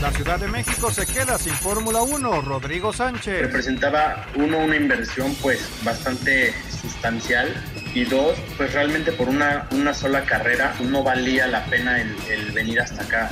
[0.00, 2.40] La Ciudad de México se queda sin Fórmula 1.
[2.40, 3.42] Rodrigo Sánchez.
[3.42, 7.54] representaba uno una inversión pues bastante sustancial
[7.92, 12.50] y dos pues realmente por una, una sola carrera no valía la pena el, el
[12.52, 13.30] venir hasta acá.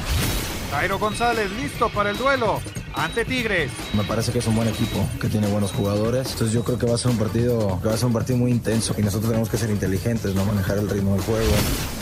[0.70, 2.60] Jairo González listo para el duelo
[2.98, 3.70] ante Tigres.
[3.94, 6.32] Me parece que es un buen equipo, que tiene buenos jugadores.
[6.32, 8.38] Entonces yo creo que va a ser un partido, que va a ser un partido
[8.38, 11.50] muy intenso y nosotros tenemos que ser inteligentes, no manejar el ritmo del juego.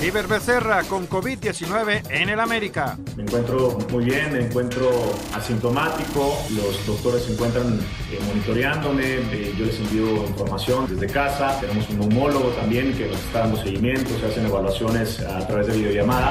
[0.02, 2.98] Iber Becerra con COVID-19 en el América.
[3.16, 4.90] Me encuentro muy bien, me encuentro
[5.34, 7.78] asintomático, los doctores se encuentran
[8.10, 13.18] eh, monitoreándome, eh, yo les envío información desde casa, tenemos un neumólogo también que nos
[13.18, 16.30] está dando seguimiento, se hacen evaluaciones a través de videollamada.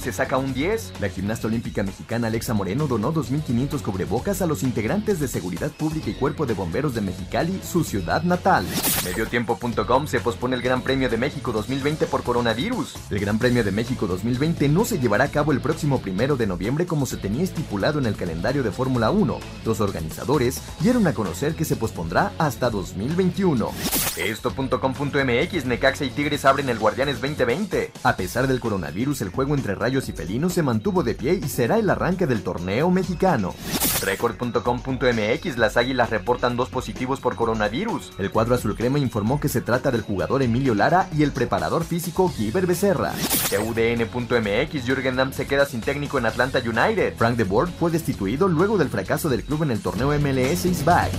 [0.00, 1.00] Se saca un 10.
[1.00, 6.10] La gimnasta olímpica mexicana Alexa Moreno donó 2.500 cubrebocas a los integrantes de Seguridad Pública
[6.10, 8.66] y Cuerpo de Bomberos de Mexicali, su ciudad natal.
[9.04, 12.94] Mediotiempo.com se pospone el Gran Premio de México 2020 por coronavirus.
[13.10, 16.46] El Gran Premio de México 2020 no se llevará a cabo el próximo primero de
[16.46, 19.38] noviembre como se tenía estipulado en el calendario de Fórmula 1.
[19.64, 23.70] Los organizadores dieron a conocer que se pospondrá hasta 2021.
[24.16, 27.92] Esto.com.mx Necaxa y Tigres abren el Guardianes 2020.
[28.02, 31.48] A pesar del coronavirus, el juego entre Rayos y Felinos se mantuvo de pie y
[31.48, 33.54] será el arranque del torneo mexicano.
[34.02, 38.12] Record.com.mx Las Águilas reportan dos positivos por coronavirus.
[38.18, 41.84] El cuadro azul crema informó que se trata del jugador Emilio Lara y el preparador
[41.84, 43.12] físico Giver Becerra.
[43.52, 47.14] UDN.mx Jürgen Damm se queda sin técnico en Atlanta United.
[47.16, 47.46] Frank de
[47.78, 51.10] fue destituido luego del fracaso del club en el torneo MLS Is Back.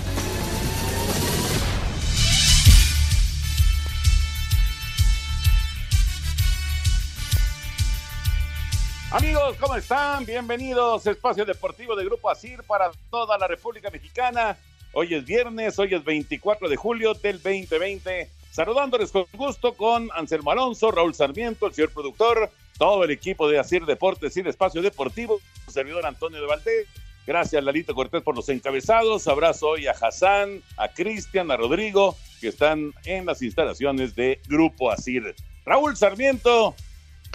[9.10, 10.26] Amigos, ¿cómo están?
[10.26, 14.58] Bienvenidos a Espacio Deportivo de Grupo Asir para toda la República Mexicana.
[14.92, 18.30] Hoy es viernes, hoy es 24 de julio del 2020.
[18.52, 23.60] Saludándoles con gusto con Anselmo Alonso, Raúl Sarmiento, el señor productor, todo el equipo de
[23.60, 26.88] Asir Deportes y Espacio Deportivo, su servidor Antonio de Valdés.
[27.26, 29.26] Gracias, Lalito Cortés, por los encabezados.
[29.30, 34.92] Abrazo hoy a Hassan, a Cristian, a Rodrigo, que están en las instalaciones de Grupo
[34.92, 35.34] Asir.
[35.66, 36.76] Raúl Sarmiento,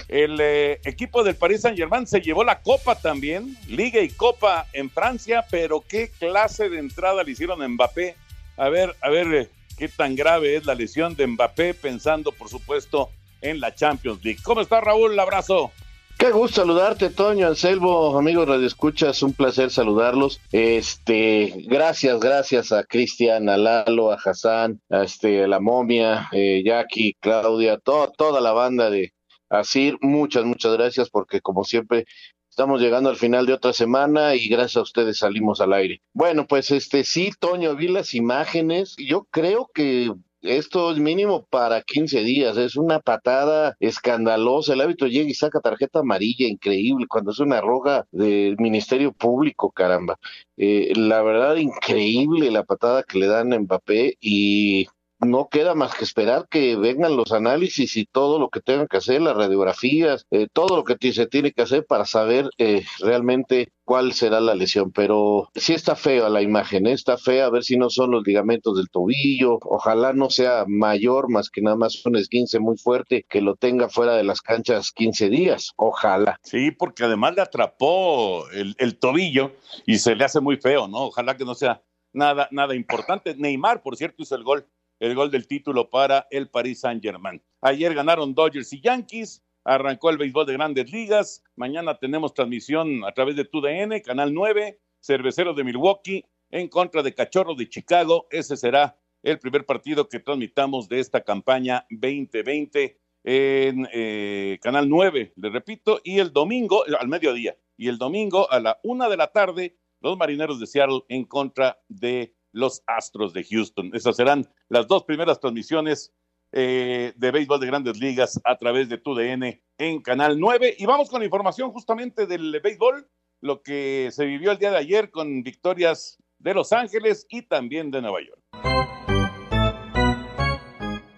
[0.09, 4.67] el eh, equipo del Paris Saint Germain se llevó la copa también, Liga y Copa
[4.73, 8.17] en Francia, pero qué clase de entrada le hicieron a Mbappé.
[8.57, 9.49] A ver, a ver eh,
[9.79, 13.11] qué tan grave es la lesión de Mbappé, pensando por supuesto
[13.41, 14.41] en la Champions League.
[14.43, 15.19] ¿Cómo está Raúl?
[15.19, 15.73] Abrazo.
[16.19, 20.41] Qué gusto saludarte, Toño, Anselmo, amigos Radio Escuchas, un placer saludarlos.
[20.53, 27.17] Este, gracias, gracias a Cristian, a Lalo, a Hassan, a este, la momia, eh, Jackie,
[27.19, 29.13] Claudia, toda la banda de,
[29.53, 32.07] Así, muchas, muchas gracias porque como siempre
[32.49, 36.01] estamos llegando al final de otra semana y gracias a ustedes salimos al aire.
[36.15, 38.97] Bueno, pues este sí, Toño, vi las imágenes.
[38.97, 44.73] Yo creo que esto es mínimo para 15 días, es una patada escandalosa.
[44.73, 49.71] El hábito llega y saca tarjeta amarilla, increíble, cuando es una roja del Ministerio Público,
[49.71, 50.19] caramba.
[50.57, 54.87] Eh, la verdad, increíble la patada que le dan a Mbappé y
[55.25, 58.97] no queda más que esperar que vengan los análisis y todo lo que tengan que
[58.97, 63.73] hacer, las radiografías, eh, todo lo que se tiene que hacer para saber eh, realmente
[63.85, 64.91] cuál será la lesión.
[64.93, 66.93] Pero sí está fea la imagen, ¿eh?
[66.93, 71.31] está fea, a ver si no son los ligamentos del tobillo, ojalá no sea mayor,
[71.31, 74.91] más que nada más un esguince muy fuerte que lo tenga fuera de las canchas
[74.93, 76.39] 15 días, ojalá.
[76.43, 79.53] Sí, porque además le atrapó el, el tobillo
[79.87, 81.07] y se le hace muy feo, ¿no?
[81.07, 81.83] Ojalá que no sea
[82.13, 83.35] nada, nada importante.
[83.37, 84.67] Neymar, por cierto, hizo el gol
[85.03, 87.43] el gol del título para el Paris Saint-Germain.
[87.61, 91.43] Ayer ganaron Dodgers y Yankees, arrancó el béisbol de grandes ligas.
[91.57, 97.13] Mañana tenemos transmisión a través de TUDN, Canal 9, Cerveceros de Milwaukee en contra de
[97.13, 98.29] Cachorros de Chicago.
[98.31, 105.33] Ese será el primer partido que transmitamos de esta campaña 2020 en eh, Canal 9,
[105.35, 109.33] le repito, y el domingo, al mediodía, y el domingo a la una de la
[109.33, 113.91] tarde, los marineros de Seattle en contra de los Astros de Houston.
[113.95, 116.13] Esas serán las dos primeras transmisiones
[116.53, 120.77] eh, de béisbol de grandes ligas a través de TUDN en Canal 9.
[120.79, 123.09] Y vamos con información justamente del béisbol,
[123.41, 127.91] lo que se vivió el día de ayer con victorias de Los Ángeles y también
[127.91, 129.12] de Nueva York.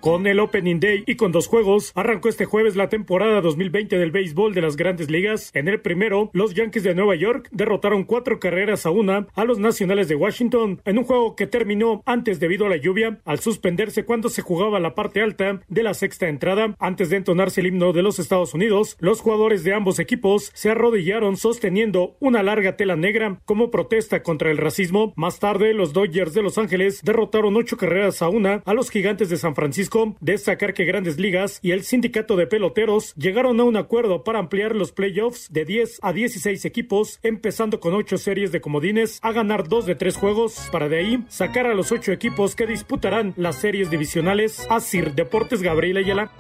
[0.05, 4.11] Con el Opening Day y con dos juegos, arrancó este jueves la temporada 2020 del
[4.11, 5.51] béisbol de las grandes ligas.
[5.55, 9.59] En el primero, los Yankees de Nueva York derrotaron cuatro carreras a una a los
[9.59, 14.05] Nacionales de Washington en un juego que terminó antes debido a la lluvia al suspenderse
[14.05, 16.77] cuando se jugaba la parte alta de la sexta entrada.
[16.79, 20.69] Antes de entonarse el himno de los Estados Unidos, los jugadores de ambos equipos se
[20.69, 25.15] arrodillaron sosteniendo una larga tela negra como protesta contra el racismo.
[25.17, 29.31] Más tarde, los Dodgers de Los Ángeles derrotaron ocho carreras a una a los Gigantes
[29.31, 33.77] de San Francisco destacar que Grandes Ligas y el sindicato de peloteros llegaron a un
[33.77, 38.61] acuerdo para ampliar los playoffs de 10 a 16 equipos, empezando con 8 series de
[38.61, 42.57] comodines a ganar 2 de 3 juegos, para de ahí sacar a los 8 equipos
[42.57, 46.33] que disputarán las series divisionales a Sir Deportes Gabriel Ayala.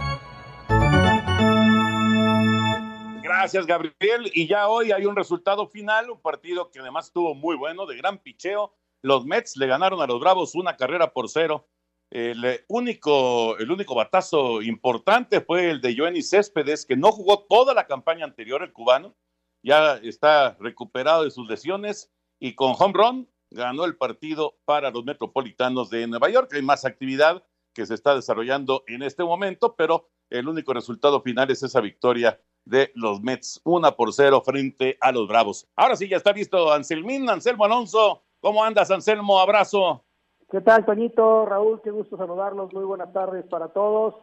[3.22, 4.30] Gracias, Gabriel.
[4.34, 7.96] Y ya hoy hay un resultado final, un partido que además estuvo muy bueno, de
[7.96, 8.74] gran picheo.
[9.02, 11.68] Los Mets le ganaron a los Bravos una carrera por cero
[12.14, 17.74] el único, el único batazo importante fue el de Joenny Céspedes, que no jugó toda
[17.74, 19.16] la campaña anterior, el cubano.
[19.64, 25.04] Ya está recuperado de sus lesiones y con home run ganó el partido para los
[25.04, 26.52] metropolitanos de Nueva York.
[26.54, 27.44] Hay más actividad
[27.74, 32.40] que se está desarrollando en este momento, pero el único resultado final es esa victoria
[32.64, 35.66] de los Mets, una por cero frente a los Bravos.
[35.74, 38.22] Ahora sí, ya está listo Anselmín, Anselmo Alonso.
[38.38, 39.40] ¿Cómo andas, Anselmo?
[39.40, 40.04] Abrazo.
[40.50, 41.46] ¿Qué tal, Toñito?
[41.46, 42.72] Raúl, qué gusto saludarlos.
[42.72, 44.14] Muy buenas tardes para todos.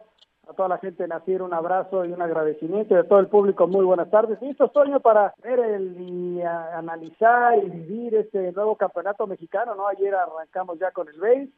[0.48, 2.94] A toda la gente de Nacir, un abrazo y un agradecimiento.
[2.94, 4.40] Y a todo el público, muy buenas tardes.
[4.42, 9.86] Listo, Toño, para ver el, y analizar y vivir este nuevo campeonato mexicano, ¿no?
[9.86, 11.48] Ayer arrancamos ya con el BASE,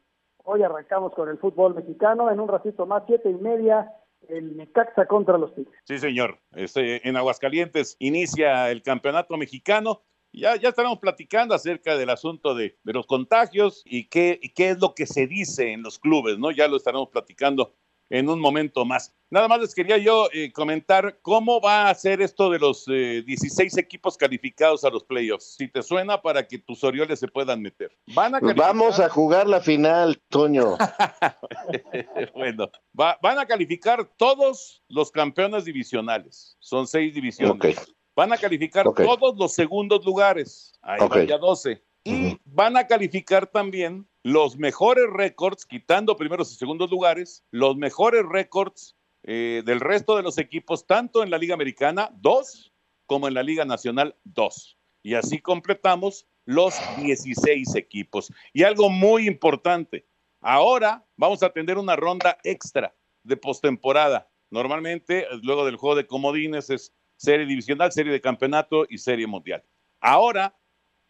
[0.43, 2.29] hoy arrancamos con el fútbol mexicano.
[2.29, 3.91] En un ratito más, siete y media,
[4.27, 5.79] el Necaxa contra los Tigres.
[5.85, 6.37] Sí, señor.
[6.51, 10.01] Este, en Aguascalientes inicia el campeonato mexicano
[10.35, 14.93] ya, ya estaremos platicando acerca del asunto de, los contagios y qué, qué es lo
[14.93, 16.51] que se dice en los clubes, ¿no?
[16.51, 17.73] Ya lo estaremos platicando
[18.09, 19.13] en un momento más.
[19.29, 23.75] Nada más les quería yo eh, comentar cómo va a ser esto de los 16
[23.75, 25.55] eh, equipos calificados a los playoffs.
[25.57, 27.91] Si te suena para que tus Orioles se puedan meter.
[28.13, 30.77] Van a Vamos a jugar la final, Toño.
[32.35, 36.55] bueno, van a calificar todos los campeones divisionales.
[36.59, 37.95] Son seis divisiones.
[38.15, 40.73] Van a calificar todos los segundos lugares.
[40.81, 41.83] Ahí vaya 12.
[42.05, 48.23] Y van a calificar también los mejores récords, quitando primeros y segundos lugares, los mejores
[48.27, 52.71] récords eh, del resto de los equipos, tanto en la Liga Americana, dos,
[53.05, 54.77] como en la Liga Nacional, dos.
[55.03, 58.31] Y así completamos los 16 equipos.
[58.53, 60.05] Y algo muy importante,
[60.41, 64.29] ahora vamos a tener una ronda extra de postemporada.
[64.51, 69.63] Normalmente, luego del juego de comodines, es serie divisional, serie de campeonato y serie mundial.
[69.99, 70.55] Ahora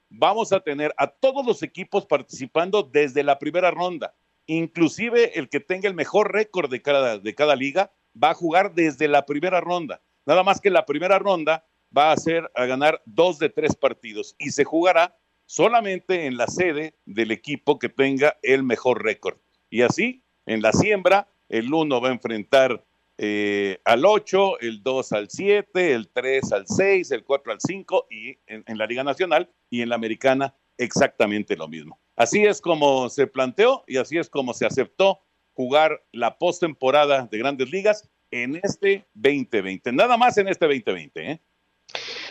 [0.10, 4.14] vamos a tener a todos los equipos participando desde la primera ronda.
[4.48, 8.74] Inclusive el que tenga el mejor récord de cada, de cada liga va a jugar
[8.74, 10.02] desde la primera ronda.
[10.26, 14.36] Nada más que la primera ronda va a ser a ganar dos de tres partidos
[14.38, 19.38] y se jugará solamente en la sede del equipo que tenga el mejor récord.
[19.70, 22.84] Y así, en la siembra, el uno va a enfrentar
[23.18, 28.08] eh, al 8, el 2 al 7, el 3 al 6, el 4 al 5
[28.10, 32.00] y en, la Liga Nacional y en la Americana exactamente lo mismo.
[32.18, 35.22] Así es como se planteó y así es como se aceptó
[35.54, 39.94] jugar la postemporada de Grandes Ligas en este 2020.
[39.94, 41.42] Nada más en este 2020, ¿eh?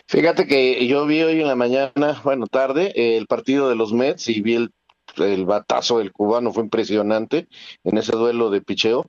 [0.07, 4.29] Fíjate que yo vi hoy en la mañana, bueno, tarde, el partido de los Mets
[4.29, 4.75] y vi el,
[5.17, 7.49] el batazo del cubano, fue impresionante
[7.85, 9.09] en ese duelo de picheo.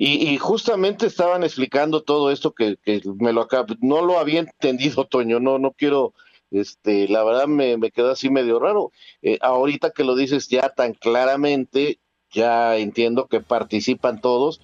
[0.00, 2.78] Y, justamente estaban explicando todo esto que,
[3.18, 6.14] me lo acabo, no lo había entendido, Toño, no, no quiero,
[6.52, 8.92] este, la verdad me, me quedó así medio raro.
[9.22, 11.98] Eh, ahorita que lo dices ya tan claramente,
[12.30, 14.60] ya entiendo que participan todos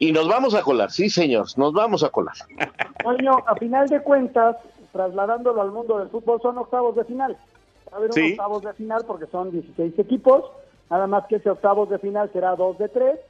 [0.00, 2.34] y nos vamos a colar, sí señor, nos vamos a colar.
[3.04, 4.56] Toño, a final de cuentas,
[4.90, 7.38] trasladándolo al mundo del fútbol, son octavos de final.
[7.92, 10.50] A haber octavos de final porque son 16 equipos,
[10.90, 13.20] nada más que ese octavos de final será dos de tres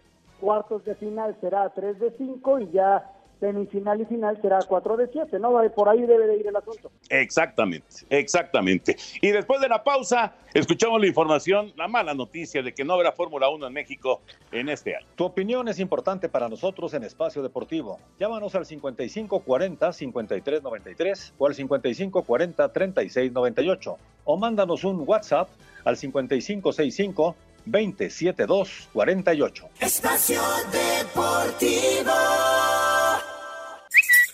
[0.41, 3.11] cuartos de final será 3 de 5 y ya
[3.41, 5.53] semifinal y final será 4 de 7, ¿no?
[5.75, 6.91] Por ahí debe de ir el asunto.
[7.11, 8.97] Exactamente, exactamente.
[9.21, 13.13] Y después de la pausa, escuchamos la información, la mala noticia de que no habrá
[13.13, 15.07] Fórmula 1 en México en este año.
[15.15, 18.01] Tu opinión es importante para nosotros en Espacio Deportivo.
[18.19, 25.49] Llámanos al 5540-5393 o al 5540-3698 o mándanos un WhatsApp
[25.85, 27.37] al 5565
[27.67, 29.69] 27248.
[29.81, 30.41] Espacio
[30.73, 32.13] Deportivo.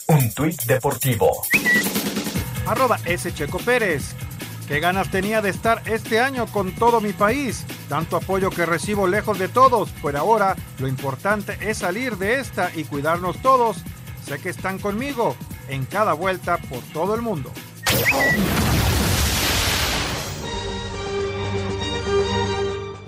[0.08, 1.30] Un tuit deportivo.
[2.66, 3.32] Arroba S.
[3.32, 4.14] Checo Pérez.
[4.66, 7.64] Qué ganas tenía de estar este año con todo mi país.
[7.88, 9.90] Tanto apoyo que recibo lejos de todos.
[10.02, 13.78] Por ahora, lo importante es salir de esta y cuidarnos todos.
[14.24, 15.36] Sé que están conmigo
[15.68, 17.52] en cada vuelta por todo el mundo.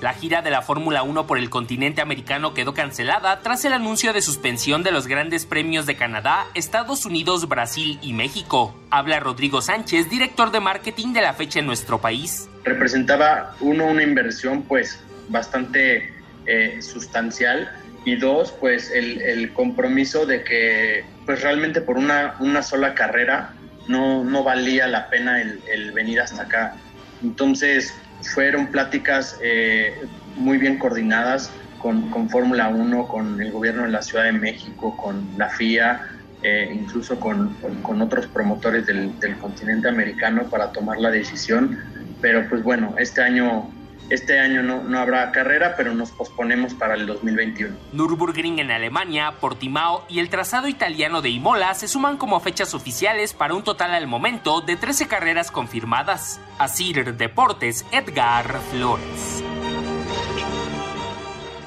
[0.03, 4.13] La gira de la Fórmula 1 por el continente americano quedó cancelada tras el anuncio
[4.13, 8.77] de suspensión de los grandes premios de Canadá, Estados Unidos, Brasil y México.
[8.91, 12.49] Habla Rodrigo Sánchez, director de marketing de la fecha en nuestro país.
[12.65, 16.13] Representaba, uno, una inversión pues bastante
[16.47, 17.71] eh, sustancial
[18.05, 23.55] y dos, pues el, compromiso de que pues realmente por una, una sola carrera
[23.87, 26.75] no, no valía la pena el, el venir hasta acá.
[27.23, 29.95] Entonces, fueron pláticas eh,
[30.37, 34.97] muy bien coordinadas con, con Fórmula 1, con el gobierno de la Ciudad de México,
[34.97, 36.09] con la FIA,
[36.43, 41.79] eh, incluso con, con, otros promotores del, del, continente americano para tomar la decisión.
[42.21, 43.69] Pero pues bueno, este año
[44.13, 47.75] este año no, no, habrá carrera, pero nos posponemos para el 2021.
[47.93, 53.33] Nürburgring en Alemania, Portimao y el trazado italiano de Imola se suman como fechas oficiales
[53.33, 56.41] para un total al momento de 13 carreras confirmadas.
[56.59, 59.43] Asir Deportes, Edgar Flores.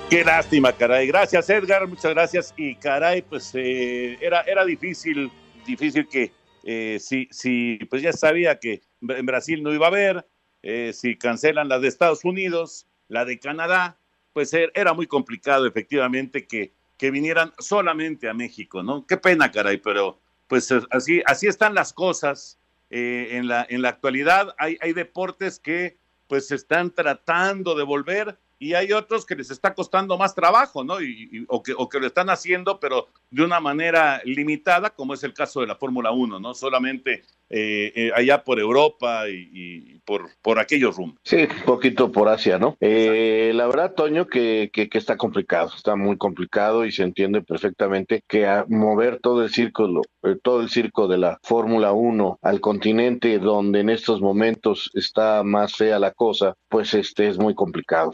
[0.09, 1.07] Qué lástima, caray.
[1.07, 1.87] Gracias, Edgar.
[1.87, 2.53] Muchas gracias.
[2.55, 5.31] Y caray, pues eh, era, era difícil,
[5.65, 6.31] difícil que
[6.63, 10.25] eh, si, si, pues ya sabía que en Brasil no iba a haber,
[10.65, 13.97] eh, si cancelan la de Estados Unidos, la de Canadá,
[14.33, 19.05] pues er, era muy complicado efectivamente que, que vinieran solamente a México, ¿no?
[19.05, 22.57] Qué pena, caray, pero pues así, así están las cosas
[22.89, 24.55] eh, en, la, en la actualidad.
[24.57, 29.73] Hay, hay deportes que pues están tratando de volver y hay otros que les está
[29.73, 31.01] costando más trabajo, ¿no?
[31.01, 35.23] Y, o, que, o que lo están haciendo, pero de una manera limitada, como es
[35.23, 36.53] el caso de la Fórmula 1, ¿no?
[36.53, 41.19] Solamente eh, eh, allá por Europa y, por, por aquellos rumbos.
[41.23, 42.75] Sí, poquito por Asia, ¿no?
[42.79, 48.23] Eh, la verdad, Toño, que, que, está complicado, está muy complicado y se entiende perfectamente
[48.27, 50.01] que a mover todo el círculo,
[50.43, 55.75] todo el circo de la Fórmula 1 al continente donde en estos momentos está más
[55.75, 58.11] fea la cosa, pues este es muy complicado.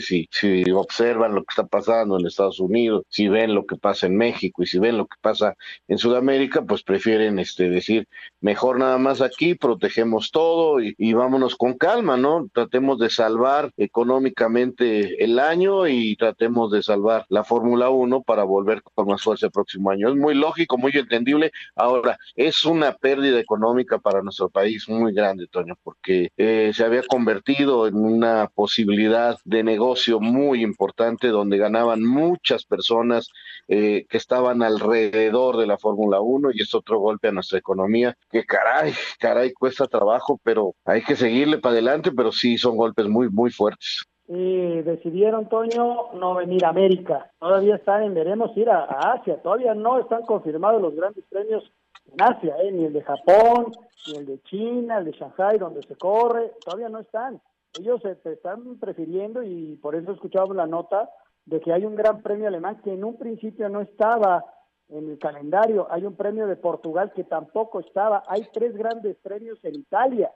[0.00, 4.06] Si, si observan lo que está pasando en Estados Unidos, si ven lo que pasa
[4.06, 5.56] en México y si ven lo que pasa
[5.88, 8.08] en Sudamérica, pues prefieren este decir
[8.40, 12.48] mejor nada más aquí, protegemos todo y, vámonos con calma, ¿no?
[12.52, 18.82] Tratemos de salvar económicamente el año y tratemos de salvar la Fórmula 1 para volver
[18.82, 20.08] con más fuerza el próximo año.
[20.08, 21.52] Es muy lógico, muy entendible.
[21.76, 27.02] Ahora, es una pérdida económica para nuestro país muy grande, Toño, porque eh, se había
[27.02, 33.28] convertido en una posibilidad de negocio muy importante donde ganaban muchas personas
[33.68, 38.16] eh, que estaban alrededor de la Fórmula 1 y es otro golpe a nuestra economía
[38.30, 43.06] que caray, caray, cuesta trabajo, pero hay que seguirle para adelante, pero sí son golpes
[43.08, 44.04] muy, muy fuertes.
[44.28, 47.30] Y decidieron, Toño, no venir a América.
[47.38, 49.42] Todavía están en, veremos ir a, Asia.
[49.42, 51.70] Todavía no están confirmados los grandes premios
[52.10, 52.72] en Asia, ¿eh?
[52.72, 53.72] ni el de Japón,
[54.06, 56.52] ni el de China, el de Shanghai, donde se corre.
[56.64, 57.40] Todavía no están.
[57.78, 61.08] Ellos se, están prefiriendo y por eso escuchábamos la nota
[61.46, 64.44] de que hay un gran premio alemán que en un principio no estaba
[64.88, 65.86] en el calendario.
[65.90, 68.22] Hay un premio de Portugal que tampoco estaba.
[68.28, 70.30] Hay tres grandes premios en Italia,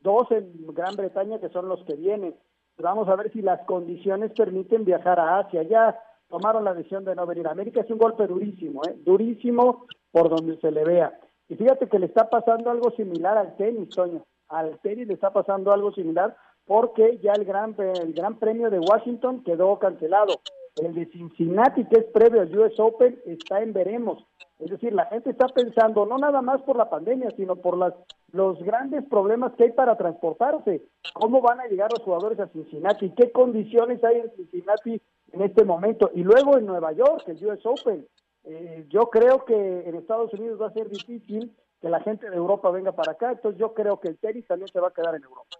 [0.00, 2.34] dos en Gran Bretaña que son los que vienen.
[2.78, 5.62] Vamos a ver si las condiciones permiten viajar a Asia.
[5.64, 7.80] Ya tomaron la decisión de no venir a América.
[7.80, 8.96] Es un golpe durísimo, ¿eh?
[9.04, 11.18] durísimo por donde se le vea.
[11.48, 14.24] Y fíjate que le está pasando algo similar al tenis, Toño.
[14.48, 18.80] Al tenis le está pasando algo similar porque ya el gran, el gran premio de
[18.80, 20.40] Washington quedó cancelado.
[20.76, 24.22] El de Cincinnati, que es previo al US Open, está en veremos.
[24.58, 27.94] Es decir, la gente está pensando no nada más por la pandemia, sino por las,
[28.32, 30.82] los grandes problemas que hay para transportarse.
[31.14, 33.10] ¿Cómo van a llegar los jugadores a Cincinnati?
[33.10, 35.00] ¿Qué condiciones hay en Cincinnati
[35.32, 36.10] en este momento?
[36.14, 38.06] Y luego en Nueva York, el US Open.
[38.44, 42.36] Eh, yo creo que en Estados Unidos va a ser difícil que la gente de
[42.36, 45.14] Europa venga para acá, entonces yo creo que el tenis también se va a quedar
[45.14, 45.56] en Europa.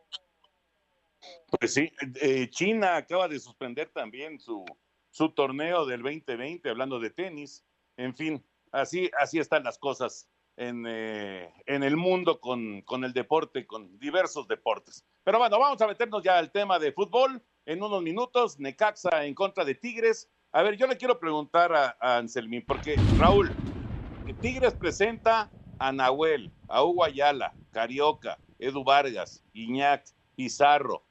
[1.58, 4.64] Pues sí, eh, China acaba de suspender también su,
[5.10, 7.64] su torneo del 2020, hablando de tenis.
[7.96, 13.12] En fin, así, así están las cosas en, eh, en el mundo con, con, el
[13.12, 15.04] deporte, con diversos deportes.
[15.24, 18.58] Pero bueno, vamos a meternos ya al tema de fútbol en unos minutos.
[18.58, 20.28] Necaxa en contra de Tigres.
[20.52, 23.50] A ver, yo le quiero preguntar a, a Anselmín, porque Raúl,
[24.40, 27.04] Tigres presenta a Nahuel, a Hugo
[27.70, 31.04] Carioca, Edu Vargas, Iñac, Pizarro,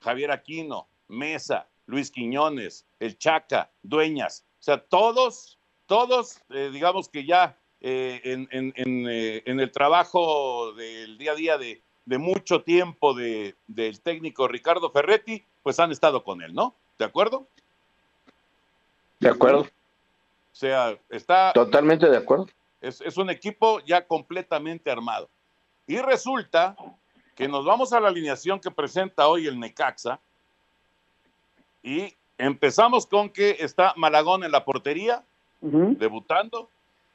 [0.00, 4.44] Javier Aquino, Mesa, Luis Quiñones, El Chaca, Dueñas.
[4.60, 9.70] O sea, todos, todos, eh, digamos que ya eh, en, en, en, eh, en, el
[9.70, 15.78] trabajo del día a día de, de mucho tiempo de, del técnico Ricardo Ferretti, pues
[15.78, 16.74] han estado con él, ¿no?
[16.98, 17.46] ¿De acuerdo?
[19.20, 19.60] De acuerdo.
[19.60, 19.66] O
[20.52, 21.52] sea, está...
[21.52, 22.48] Totalmente de acuerdo.
[22.80, 25.28] Es, es un equipo ya completamente armado.
[25.86, 26.76] Y resulta
[27.38, 30.18] que nos vamos a la alineación que presenta hoy el Necaxa
[31.84, 35.22] y empezamos con que está Malagón en la portería,
[35.60, 35.96] uh -huh.
[35.96, 36.68] debutando,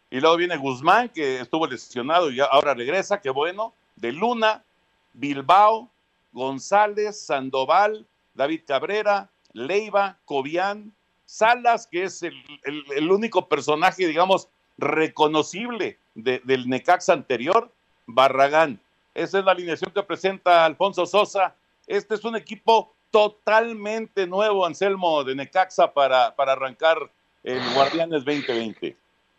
[0.10, 4.64] y luego viene Guzmán, que estuvo lesionado y ahora regresa, qué bueno, de Luna,
[5.12, 5.90] Bilbao,
[6.32, 10.94] González, Sandoval, David Cabrera, Leiva, Cobian,
[11.26, 17.70] Salas, que es el, el, el único personaje, digamos, reconocible de, del Necaxa anterior,
[18.08, 18.80] Barragán.
[19.14, 21.56] Esa es la alineación que presenta Alfonso Sosa.
[21.88, 26.98] Este es un equipo totalmente nuevo, Anselmo, de Necaxa para, para arrancar
[27.44, 28.98] el Guardianes 2020.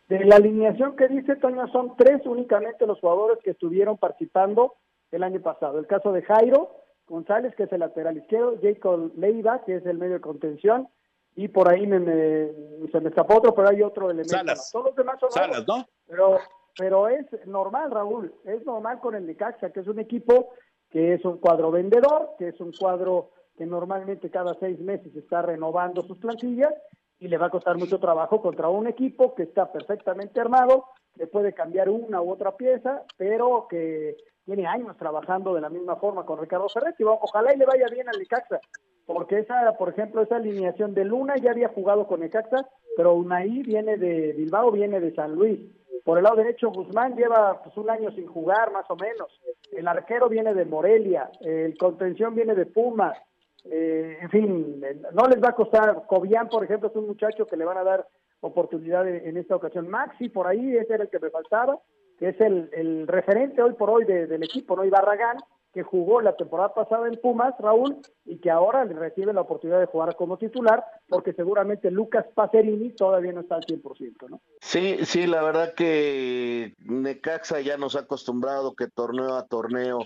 [0.09, 4.75] De la alineación que dice Toño, son tres únicamente los jugadores que estuvieron participando
[5.11, 5.79] el año pasado.
[5.79, 6.71] El caso de Jairo
[7.09, 10.89] González, que es el lateral izquierdo, Jacob Leiva, que es el medio de contención,
[11.37, 12.49] y por ahí me, me,
[12.93, 14.37] se me escapó otro, pero hay otro elemento.
[14.37, 14.71] Salas.
[14.71, 15.87] Todos los demás son Salas, ¿no?
[16.07, 16.39] Pero,
[16.77, 20.51] pero es normal, Raúl, es normal con el Necaxa, que es un equipo
[20.91, 25.43] que es un cuadro vendedor, que es un cuadro que normalmente cada seis meses está
[25.43, 26.73] renovando sus plantillas
[27.19, 31.27] y le va a costar mucho trabajo contra un equipo que está perfectamente armado, que
[31.27, 36.27] puede cambiar una u otra pieza, pero que tiene años trabajando de la misma forma
[36.27, 37.05] con Ricardo Ferretti.
[37.05, 38.61] Ojalá y le vaya bien al Necaxa,
[39.07, 43.63] porque esa, por ejemplo, esa alineación de Luna ya había jugado con Necaxa, pero Unai
[43.63, 45.61] viene de Bilbao, viene de San Luis.
[46.05, 49.41] Por el lado derecho, Guzmán lleva pues, un año sin jugar, más o menos.
[49.73, 53.17] El arquero viene de Morelia, el contención viene de Pumas.
[53.65, 54.81] Eh, en fin,
[55.13, 56.05] no les va a costar.
[56.07, 58.07] Cobian, por ejemplo, es un muchacho que le van a dar
[58.41, 59.89] oportunidad en esta ocasión.
[59.89, 61.79] Maxi, por ahí, ese era el que me faltaba,
[62.19, 64.85] que es el, el referente hoy por hoy de, del equipo, ¿no?
[64.85, 65.39] Y Barragán,
[65.75, 69.81] que jugó la temporada pasada en Pumas, Raúl, y que ahora le recibe la oportunidad
[69.81, 74.41] de jugar como titular, porque seguramente Lucas Pacerini todavía no está al 100%, ¿no?
[74.61, 79.99] Sí, sí, la verdad que Necaxa ya nos ha acostumbrado que torneo a torneo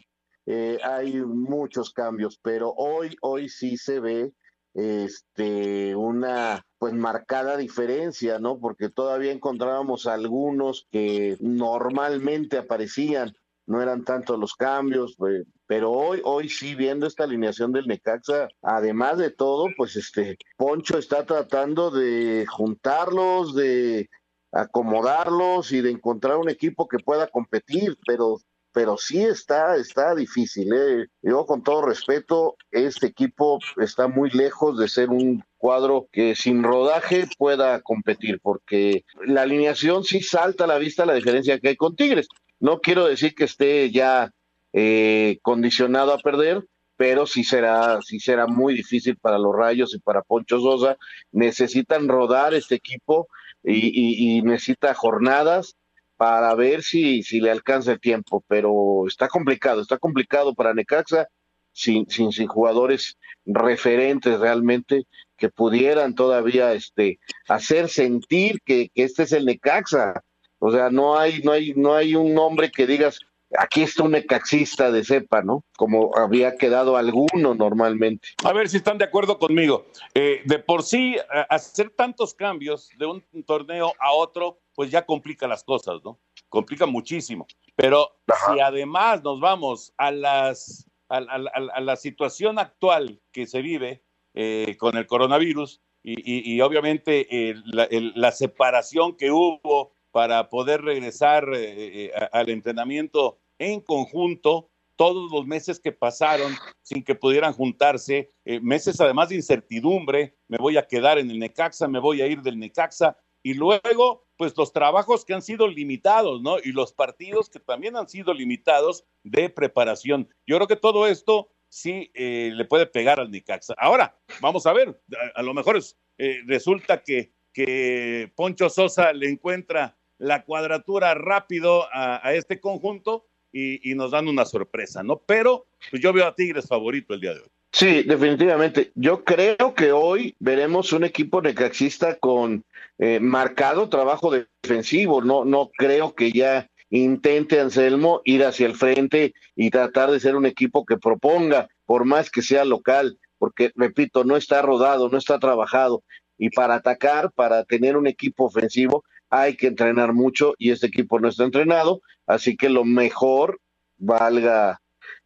[0.46, 4.32] eh, hay muchos cambios, pero hoy, hoy sí se ve
[4.72, 8.58] este una pues marcada diferencia, ¿no?
[8.58, 13.34] Porque todavía encontrábamos algunos que normalmente aparecían,
[13.66, 18.48] no eran tanto los cambios, pues, pero hoy, hoy sí viendo esta alineación del Necaxa,
[18.62, 24.08] además de todo, pues este Poncho está tratando de juntarlos, de
[24.50, 28.38] acomodarlos y de encontrar un equipo que pueda competir, pero
[28.72, 30.72] pero sí está, está difícil.
[30.72, 31.06] ¿eh?
[31.22, 36.62] Yo con todo respeto, este equipo está muy lejos de ser un cuadro que sin
[36.62, 41.76] rodaje pueda competir, porque la alineación sí salta a la vista la diferencia que hay
[41.76, 42.28] con Tigres.
[42.60, 44.32] No quiero decir que esté ya
[44.72, 46.64] eh, condicionado a perder,
[46.96, 50.96] pero sí será, sí será muy difícil para los Rayos y para Poncho Sosa.
[51.30, 53.28] Necesitan rodar este equipo
[53.62, 55.76] y, y, necesita jornadas
[56.16, 61.28] para ver si, si le alcanza el tiempo, pero está complicado, está complicado para Necaxa
[61.72, 65.04] sin, sin, sin jugadores referentes realmente
[65.36, 70.24] que pudieran todavía este, hacer sentir que, que este es el Necaxa.
[70.58, 73.20] O sea, no hay, no hay, no hay un nombre que digas,
[73.56, 75.64] aquí está un necaxista de cepa, ¿no?
[75.76, 78.28] Como había quedado alguno normalmente.
[78.44, 79.86] A ver si están de acuerdo conmigo.
[80.14, 81.16] Eh, de por sí,
[81.48, 86.18] hacer tantos cambios de un torneo a otro, pues ya complica las cosas, ¿no?
[86.48, 87.46] Complica muchísimo.
[87.74, 88.54] Pero Ajá.
[88.54, 94.02] si además nos vamos a, las, a, a, a, la situación actual que se vive
[94.34, 99.92] eh, con el coronavirus y, y, y obviamente eh, la, el, la, separación que hubo
[100.18, 106.52] para poder regresar eh, al entrenamiento en conjunto, todos los meses que pasaron
[106.82, 111.38] sin que pudieran juntarse, eh, meses además de incertidumbre, me voy a quedar en el
[111.38, 115.68] Necaxa, me voy a ir del Necaxa, y luego, pues los trabajos que han sido
[115.68, 116.56] limitados, ¿no?
[116.58, 120.28] Y los partidos que también han sido limitados de preparación.
[120.48, 123.74] Yo creo que todo esto sí eh, le puede pegar al Necaxa.
[123.78, 125.00] Ahora, vamos a ver,
[125.36, 131.86] a, lo mejor es, eh, resulta que, que Poncho Sosa le encuentra la cuadratura rápido
[131.92, 135.18] a, este conjunto y, nos dan una sorpresa, ¿no?
[135.18, 137.48] Pero pues yo veo a Tigres favorito el día de hoy.
[137.72, 138.92] Sí, definitivamente.
[138.94, 142.64] Yo creo que hoy veremos un equipo necaxista con
[142.98, 145.22] eh, marcado trabajo defensivo.
[145.22, 150.36] No, no creo que ya intente Anselmo ir hacia el frente y tratar de ser
[150.36, 155.18] un equipo que proponga, por más que sea local, porque, repito, no está rodado, no
[155.18, 156.02] está trabajado.
[156.38, 161.20] Y para atacar, para tener un equipo ofensivo, hay que entrenar mucho y este equipo
[161.20, 163.60] no está entrenado, así que lo mejor
[163.96, 164.80] valga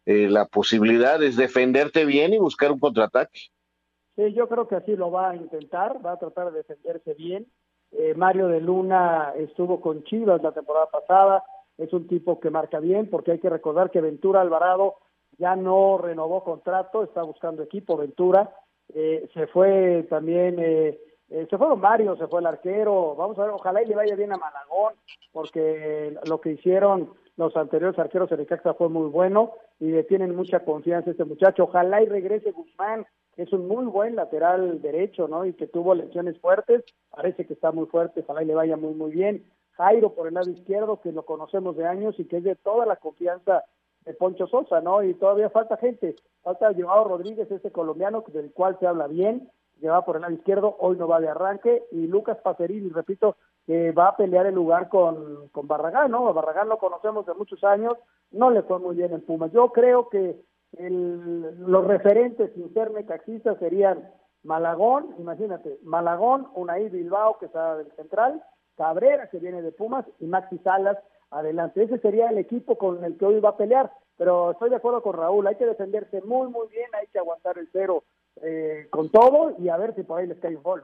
[0.05, 3.39] eh, la posibilidad es defenderte bien y buscar un contraataque.
[4.15, 7.47] Sí, yo creo que así lo va a intentar, va a tratar de defenderse bien.
[7.91, 11.43] Eh, Mario de Luna estuvo con Chivas la temporada pasada,
[11.77, 14.95] es un tipo que marca bien, porque hay que recordar que Ventura Alvarado
[15.37, 18.55] ya no renovó contrato, está buscando equipo Ventura,
[18.93, 20.99] eh, se fue también eh,
[21.49, 24.31] se fueron varios, se fue el arquero, vamos a ver, ojalá y le vaya bien
[24.33, 24.93] a Malagón,
[25.31, 30.35] porque lo que hicieron los anteriores arqueros en Necaxa fue muy bueno y le tienen
[30.35, 31.63] mucha confianza este muchacho.
[31.63, 35.43] Ojalá y regrese Guzmán, que es un muy buen lateral derecho, ¿no?
[35.45, 38.93] Y que tuvo lesiones fuertes, parece que está muy fuerte, ojalá y le vaya muy,
[38.93, 39.43] muy bien.
[39.71, 42.85] Jairo por el lado izquierdo, que lo conocemos de años y que es de toda
[42.85, 43.63] la confianza
[44.05, 45.01] de Poncho Sosa, ¿no?
[45.01, 49.49] Y todavía falta gente, falta Joao Rodríguez, este colombiano del cual se habla bien,
[49.83, 53.35] lleva por el lado izquierdo, hoy no va de arranque, y Lucas Pacerini, repito,
[53.67, 56.33] que va a pelear el lugar con, con Barragán, ¿no?
[56.33, 57.97] Barragán lo conocemos de muchos años,
[58.31, 59.51] no le fue muy bien en Pumas.
[59.51, 60.41] Yo creo que
[60.77, 64.09] el, los referentes sin ser necaxistas serían
[64.43, 68.41] Malagón, imagínate, Malagón, Unai Bilbao, que está del central,
[68.77, 70.97] Cabrera, que viene de Pumas, y Maxi Salas,
[71.29, 71.83] adelante.
[71.83, 75.03] Ese sería el equipo con el que hoy va a pelear, pero estoy de acuerdo
[75.03, 78.03] con Raúl, hay que defenderse muy, muy bien, hay que aguantar el cero
[78.45, 80.83] eh, con todo y a ver si por ahí les cae un gol,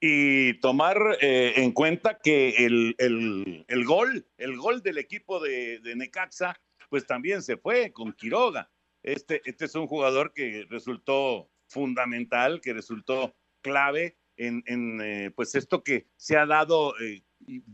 [0.00, 6.60] Y tomar eh, en cuenta que el, el, gol, el gol del equipo de, Necaxa,
[6.88, 8.70] pues también se fue con Quiroga.
[9.02, 15.54] Este, este es un jugador que resultó fundamental, que resultó clave en, en eh, pues
[15.54, 17.22] esto que se ha dado y,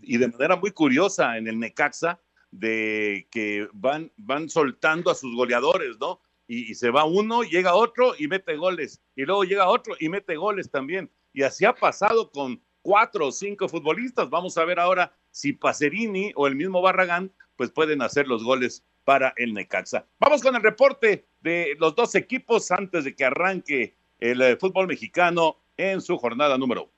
[0.02, 5.35] y, de manera muy curiosa en el Necaxa, de que van, van soltando a sus
[5.35, 6.20] goleadores, ¿no?
[6.46, 10.37] Y, se va uno, llega otro y mete goles, y luego llega otro y mete
[10.37, 11.11] goles también.
[11.33, 14.30] Y así ha pasado con cuatro o cinco futbolistas.
[14.30, 18.85] Vamos a ver ahora si Pacerini o el mismo Barragán pues pueden hacer los goles
[19.04, 20.07] para el Necaxa.
[20.18, 24.87] Vamos con el reporte de los dos equipos antes de que arranque el eh, fútbol
[24.87, 26.90] mexicano en su jornada número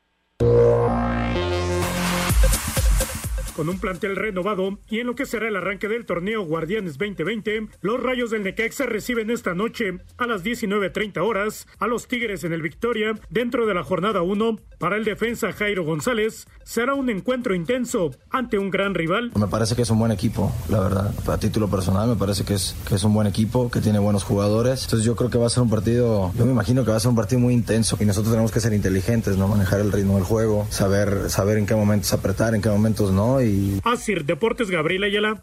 [3.56, 7.68] con un plantel renovado y en lo que será el arranque del torneo Guardianes 2020,
[7.80, 12.52] los Rayos del Necaxa reciben esta noche a las 19.30 horas a los Tigres en
[12.52, 14.58] el Victoria dentro de la jornada 1.
[14.78, 19.32] Para el defensa Jairo González será un encuentro intenso ante un gran rival.
[19.34, 21.14] Me parece que es un buen equipo, la verdad.
[21.26, 24.22] A título personal me parece que es, que es un buen equipo, que tiene buenos
[24.22, 24.84] jugadores.
[24.84, 27.00] Entonces yo creo que va a ser un partido, yo me imagino que va a
[27.00, 30.16] ser un partido muy intenso y nosotros tenemos que ser inteligentes, no manejar el ritmo
[30.16, 33.40] del juego, saber, saber en qué momentos apretar, en qué momentos no
[33.84, 35.42] Así, Deportes Gabriel Ayala.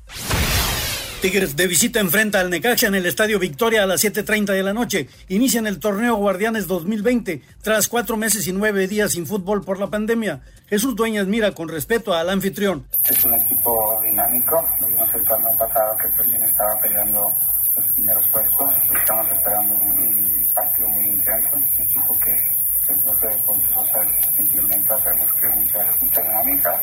[1.24, 4.74] Tigres de visita enfrenta al Necaxa en el Estadio Victoria a las 7.30 de la
[4.74, 5.08] noche.
[5.30, 9.88] Inician el torneo Guardianes 2020 tras cuatro meses y nueve días sin fútbol por la
[9.88, 10.42] pandemia.
[10.68, 12.86] Jesús Dueñas mira con respeto al anfitrión.
[13.10, 14.68] Es un equipo dinámico.
[14.86, 17.32] Vimos el torneo pasado que también estaba peleando
[17.78, 18.70] los primeros puestos.
[18.94, 21.50] Estamos esperando un partido muy intenso.
[21.56, 26.82] Un equipo que el profe de Ponte Social implementa, sabemos que es mucha, mucha dinámica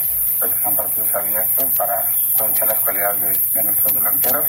[0.48, 4.48] que son partidos abiertos para aprovechar las cualidades de, nuestros delanteros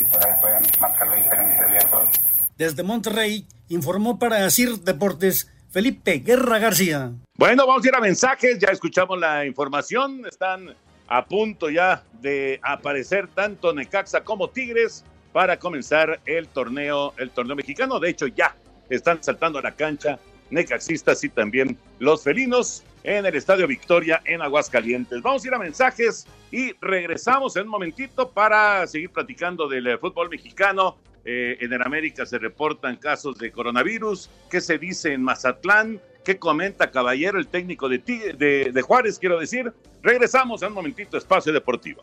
[0.00, 2.08] y por ahí pueden marcar la diferencia de
[2.56, 7.12] Desde Monterrey informó para ASIR Deportes Felipe Guerra García.
[7.36, 10.74] Bueno, vamos a ir a mensajes, ya escuchamos la información, están
[11.06, 17.56] a punto ya de aparecer tanto Necaxa como Tigres para comenzar el torneo, el torneo
[17.56, 18.00] mexicano.
[18.00, 18.56] De hecho, ya
[18.88, 20.18] están saltando a la cancha
[20.50, 25.22] necaxistas y también los felinos en el Estadio Victoria en Aguascalientes.
[25.22, 29.98] Vamos a ir a mensajes y regresamos en un momentito para seguir platicando del eh,
[29.98, 30.98] fútbol mexicano.
[31.24, 34.28] Eh, en el América se reportan casos de coronavirus.
[34.50, 36.02] ¿Qué se dice en Mazatlán?
[36.22, 39.72] ¿Qué comenta Caballero, el técnico de, de, de Juárez, quiero decir?
[40.02, 42.02] Regresamos en un momentito, Espacio Deportivo.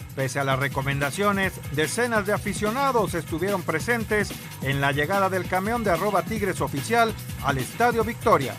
[0.15, 5.91] Pese a las recomendaciones, decenas de aficionados estuvieron presentes en la llegada del camión de
[5.91, 8.53] arroba Tigres oficial al Estadio Victoria.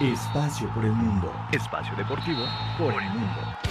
[0.00, 1.32] Espacio por el mundo.
[1.52, 2.42] Espacio deportivo
[2.78, 3.69] por el mundo.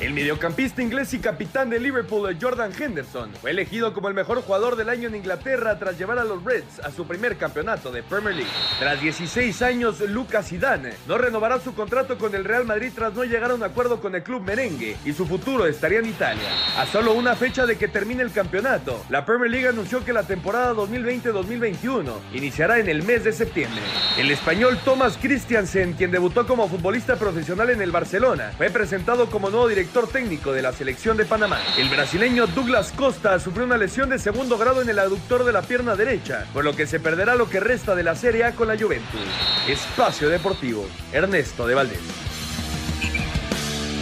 [0.00, 4.76] El mediocampista inglés y capitán de Liverpool, Jordan Henderson, fue elegido como el mejor jugador
[4.76, 8.34] del año en Inglaterra tras llevar a los Reds a su primer campeonato de Premier
[8.34, 8.50] League.
[8.78, 13.24] Tras 16 años, Lucas Zidane no renovará su contrato con el Real Madrid tras no
[13.24, 16.48] llegar a un acuerdo con el club merengue y su futuro estaría en Italia.
[16.78, 20.22] A solo una fecha de que termine el campeonato, la Premier League anunció que la
[20.22, 23.82] temporada 2020-2021 iniciará en el mes de septiembre.
[24.16, 29.50] El español Thomas Christiansen, quien debutó como futbolista profesional en el Barcelona, fue presentado como
[29.50, 31.58] nuevo director técnico de la selección de Panamá.
[31.76, 35.62] El brasileño Douglas Costa sufrió una lesión de segundo grado en el aductor de la
[35.62, 38.68] pierna derecha, por lo que se perderá lo que resta de la Serie A con
[38.68, 39.20] la Juventus.
[39.68, 42.29] Espacio Deportivo, Ernesto de Valdés.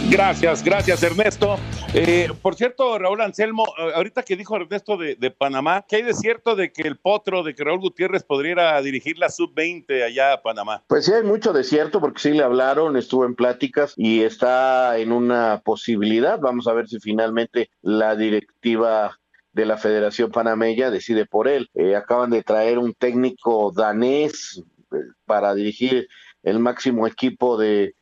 [0.09, 1.57] Gracias, gracias Ernesto.
[1.93, 6.55] Eh, por cierto, Raúl Anselmo, ahorita que dijo Ernesto de, Panamá, ¿qué hay de cierto
[6.55, 10.83] de que el potro de que Raúl Gutiérrez podría dirigir la sub-20 allá a Panamá?
[10.87, 14.97] Pues sí, hay mucho de cierto porque sí le hablaron, estuvo en pláticas y está
[14.97, 16.39] en una posibilidad.
[16.39, 19.19] Vamos a ver si finalmente la directiva
[19.53, 21.69] de la Federación Panameña decide por él.
[21.75, 24.95] Eh, acaban de traer un técnico danés eh,
[25.25, 26.07] para dirigir
[26.41, 27.93] el máximo equipo de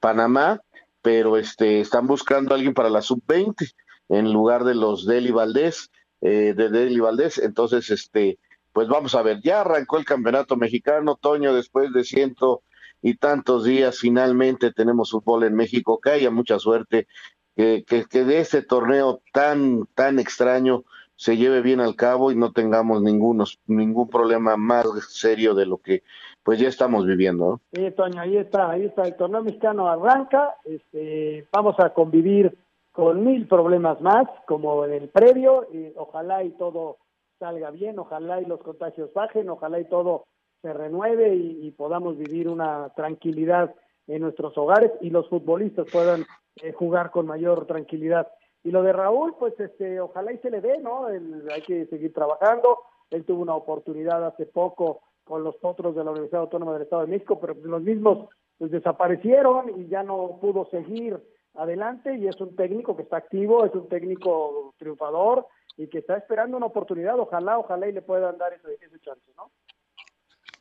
[0.00, 0.60] Panamá
[1.02, 3.74] pero este, están buscando a alguien para la sub-20
[4.08, 7.38] en lugar de los Deli Valdés, eh, de Deli Valdés.
[7.38, 8.38] Entonces, este,
[8.72, 12.62] pues vamos a ver, ya arrancó el campeonato mexicano, Toño, después de ciento
[13.02, 17.08] y tantos días, finalmente tenemos fútbol en México, que haya mucha suerte,
[17.56, 20.84] que, que, que de este torneo tan, tan extraño
[21.16, 25.78] se lleve bien al cabo y no tengamos ningunos, ningún problema más serio de lo
[25.78, 26.02] que
[26.42, 27.60] pues ya estamos viviendo.
[27.72, 32.56] Sí, Toño, ahí está, ahí está, el torneo mexicano arranca, este, vamos a convivir
[32.92, 36.98] con mil problemas más, como en el previo, y ojalá y todo
[37.38, 40.24] salga bien, ojalá y los contagios bajen, ojalá y todo
[40.60, 43.74] se renueve y, podamos vivir una tranquilidad
[44.06, 46.24] en nuestros hogares y los futbolistas puedan
[46.62, 48.28] eh, jugar con mayor tranquilidad.
[48.62, 51.06] Y lo de Raúl, pues este, ojalá y se le dé, ¿no?
[51.06, 52.78] hay que seguir trabajando.
[53.10, 55.00] Él tuvo una oportunidad hace poco
[55.32, 58.70] con los otros de la Universidad Autónoma del Estado de México, pero los mismos pues,
[58.70, 61.18] desaparecieron y ya no pudo seguir
[61.54, 65.46] adelante y es un técnico que está activo, es un técnico triunfador
[65.78, 69.24] y que está esperando una oportunidad, ojalá, ojalá y le puedan dar ese, ese chance,
[69.38, 69.50] ¿no?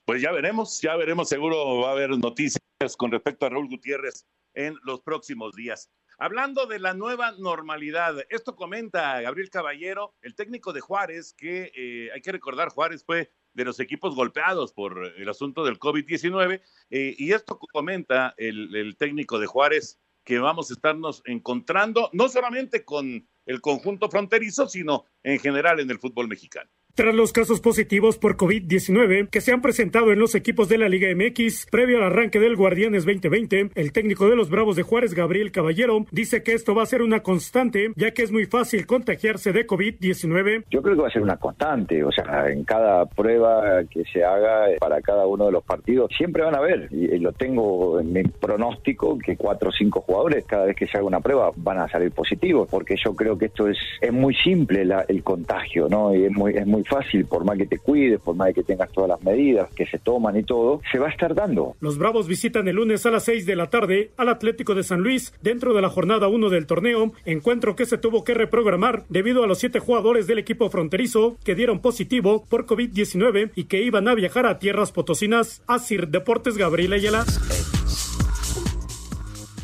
[0.06, 2.62] Pues ya veremos, ya veremos, seguro va a haber noticias
[2.98, 5.92] con respecto a Raúl Gutiérrez en los próximos días.
[6.18, 12.10] Hablando de la nueva normalidad, esto comenta Gabriel Caballero, el técnico de Juárez, que eh,
[12.14, 17.16] hay que recordar, Juárez fue de los equipos golpeados por el asunto del COVID-19, eh,
[17.18, 22.86] y esto comenta el, el técnico de Juárez, que vamos a estarnos encontrando, no solamente
[22.86, 26.70] con el conjunto fronterizo, sino en general en el fútbol mexicano.
[26.94, 30.90] Tras los casos positivos por COVID-19 que se han presentado en los equipos de la
[30.90, 35.14] Liga MX previo al arranque del Guardianes 2020, el técnico de los Bravos de Juárez,
[35.14, 38.86] Gabriel Caballero, dice que esto va a ser una constante, ya que es muy fácil
[38.86, 40.66] contagiarse de COVID-19.
[40.70, 44.26] Yo creo que va a ser una constante, o sea, en cada prueba que se
[44.26, 48.12] haga para cada uno de los partidos, siempre van a ver, y lo tengo en
[48.12, 51.80] mi pronóstico, que cuatro o cinco jugadores cada vez que se haga una prueba van
[51.80, 56.14] a salir positivos, porque yo creo que esto es, es muy simple el contagio, ¿no?
[56.14, 58.92] Y es muy, es muy fácil, por más que te cuides, por más que tengas
[58.92, 61.76] todas las medidas que se toman y todo, se va a estar dando.
[61.80, 65.02] Los Bravos visitan el lunes a las 6 de la tarde al Atlético de San
[65.02, 69.44] Luis dentro de la jornada 1 del torneo, encuentro que se tuvo que reprogramar debido
[69.44, 74.08] a los siete jugadores del equipo fronterizo que dieron positivo por COVID-19 y que iban
[74.08, 75.64] a viajar a tierras potosinas.
[75.68, 77.26] Asir Deportes Gabriel Ayala.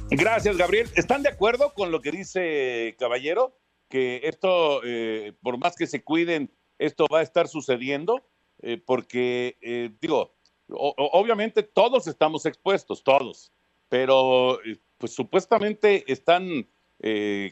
[0.09, 0.89] Gracias, Gabriel.
[0.95, 3.57] ¿Están de acuerdo con lo que dice Caballero?
[3.89, 8.23] Que esto, eh, por más que se cuiden esto va a estar sucediendo,
[8.59, 10.33] eh, porque, eh, digo,
[10.69, 13.51] obviamente todos estamos expuestos, todos,
[13.89, 16.67] pero eh, pues supuestamente están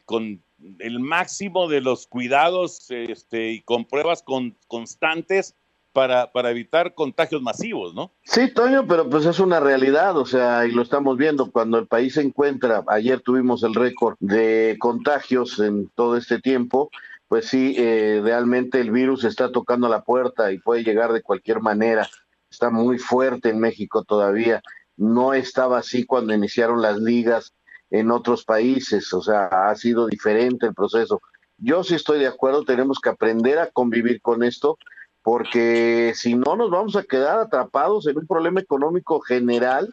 [0.05, 0.41] con
[0.79, 4.23] el máximo de los cuidados este, y con pruebas
[4.67, 5.53] constantes
[5.93, 8.11] para, para, evitar contagios masivos, ¿no?
[8.23, 11.87] Sí, Toño, pero pues es una realidad, o sea, y lo estamos viendo cuando el
[11.87, 16.89] país se encuentra, ayer tuvimos el récord de contagios en todo este tiempo,
[17.27, 21.61] pues sí, eh, realmente el virus está tocando la puerta y puede llegar de cualquier
[21.61, 22.07] manera.
[22.49, 24.61] Está muy fuerte en México todavía.
[24.95, 27.53] No estaba así cuando iniciaron las ligas
[27.89, 31.21] en otros países, o sea, ha sido diferente el proceso.
[31.57, 34.77] Yo sí estoy de acuerdo, tenemos que aprender a convivir con esto,
[35.21, 39.89] porque si no nos vamos a quedar atrapados en un problema económico general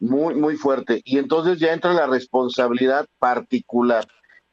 [0.00, 1.00] muy, muy fuerte.
[1.04, 4.06] Y entonces ya entra la responsabilidad particular.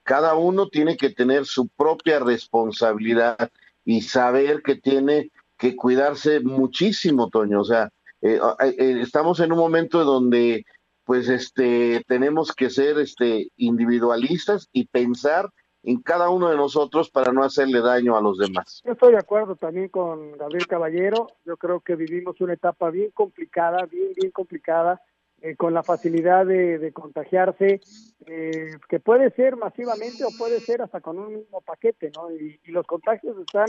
[0.10, 3.52] Cada uno tiene que tener su propia responsabilidad
[3.86, 7.62] y saber que tiene que cuidarse muchísimo, Toño.
[7.62, 7.92] O sea,
[8.24, 10.66] eh, eh, estamos en un momento donde
[11.04, 15.52] pues este tenemos que ser este individualistas y pensar
[15.84, 18.82] en cada uno de nosotros para no hacerle daño a los demás.
[18.84, 21.28] Yo estoy de acuerdo también con Gabriel Caballero.
[21.46, 25.04] Yo creo que vivimos una etapa bien complicada, bien, bien complicada,
[25.42, 27.82] eh, con la facilidad de, contagiarse,
[28.26, 32.32] eh, que puede ser masivamente o puede ser hasta con un mismo paquete, ¿no?
[32.32, 33.68] Y, los contagios están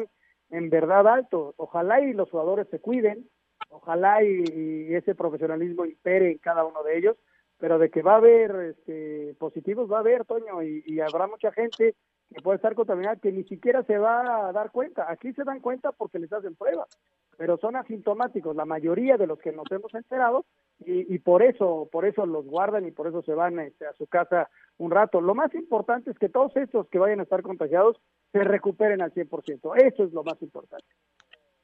[0.50, 1.54] en verdad altos.
[1.56, 3.28] Ojalá y los jugadores se cuiden,
[3.70, 7.16] ojalá y ese profesionalismo impere en cada uno de ellos
[7.60, 11.52] pero de que va a haber este, positivos, va a haber, Toño, y, habrá mucha
[11.52, 11.94] gente
[12.32, 15.10] que puede estar contaminada que ni siquiera se va a dar cuenta.
[15.10, 16.88] Aquí se dan cuenta porque les hacen pruebas,
[17.36, 20.44] pero son asintomáticos, la mayoría de los que nos hemos enterado,
[20.82, 24.06] y, por eso por eso los guardan y por eso se van este, a su
[24.06, 25.20] casa un rato.
[25.20, 28.00] Lo más importante es que todos estos que vayan a estar contagiados
[28.32, 29.76] se recuperen al 100%.
[29.76, 30.86] Eso es lo más importante.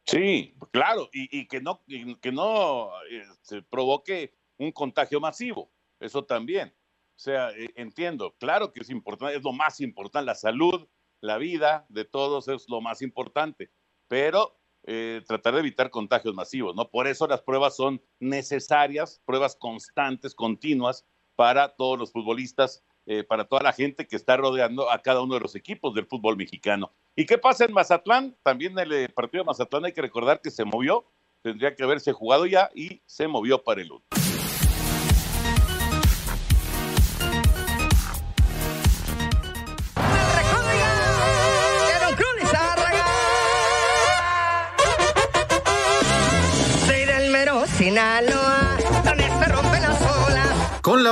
[0.05, 1.81] Sí, claro, y, que no,
[2.21, 2.91] que no
[3.41, 5.71] se provoque un contagio masivo.
[5.99, 6.75] Eso también.
[7.17, 10.87] O sea, e, entiendo, claro que es importante, es lo más importante, la salud,
[11.21, 13.71] la vida de todos es lo más importante,
[14.07, 16.91] pero eh, tratar de evitar contagios masivos, ¿no?
[16.91, 23.47] Por eso las pruebas son necesarias, pruebas constantes, continuas para todos los futbolistas, eh, para
[23.47, 26.93] toda la gente que está rodeando a cada uno de los equipos del fútbol mexicano.
[27.17, 28.37] ¿Y qué pasa en Mazatlán?
[28.43, 31.07] También el eh, partido de Mazatlán hay que recordar que se movió,
[31.43, 34.36] tendría que haberse jugado ya y se movió para el otro.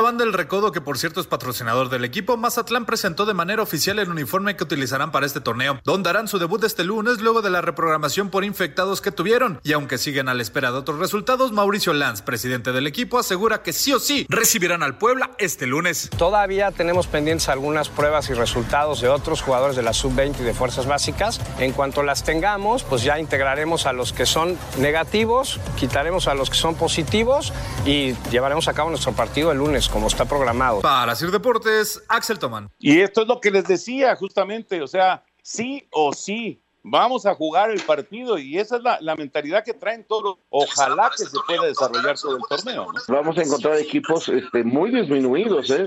[0.05, 3.99] Banda El Recodo, que por cierto es patrocinador del equipo, Mazatlán presentó de manera oficial
[3.99, 7.49] el uniforme que utilizarán para este torneo, donde harán su debut este lunes luego de
[7.49, 9.61] la reprogramación por infectados que tuvieron.
[9.65, 13.63] Y aunque siguen a la espera de otros resultados, Mauricio Lanz, presidente del equipo, asegura
[13.63, 16.11] que sí o sí recibirán al Puebla este lunes.
[16.19, 20.53] Todavía tenemos pendientes algunas pruebas y resultados de otros jugadores de la sub-20 y de
[20.53, 21.41] fuerzas básicas.
[21.59, 26.51] En cuanto las tengamos, pues ya integraremos a los que son negativos, quitaremos a los
[26.51, 27.55] que son positivos
[27.87, 30.81] y llevaremos a cabo nuestro partido el lunes, como está programado.
[30.81, 32.69] Para Sir Deportes, Axel Toman.
[32.81, 37.35] Y esto es lo que les decía justamente, o sea, sí o sí, vamos a
[37.37, 40.39] jugar el partido y esa es la, mentalidad que traen todos.
[40.51, 42.89] Ojalá que se pueda desarrollar todo el torneo.
[43.07, 45.71] Vamos a encontrar equipos este, muy disminuidos.
[45.71, 45.87] ¿eh?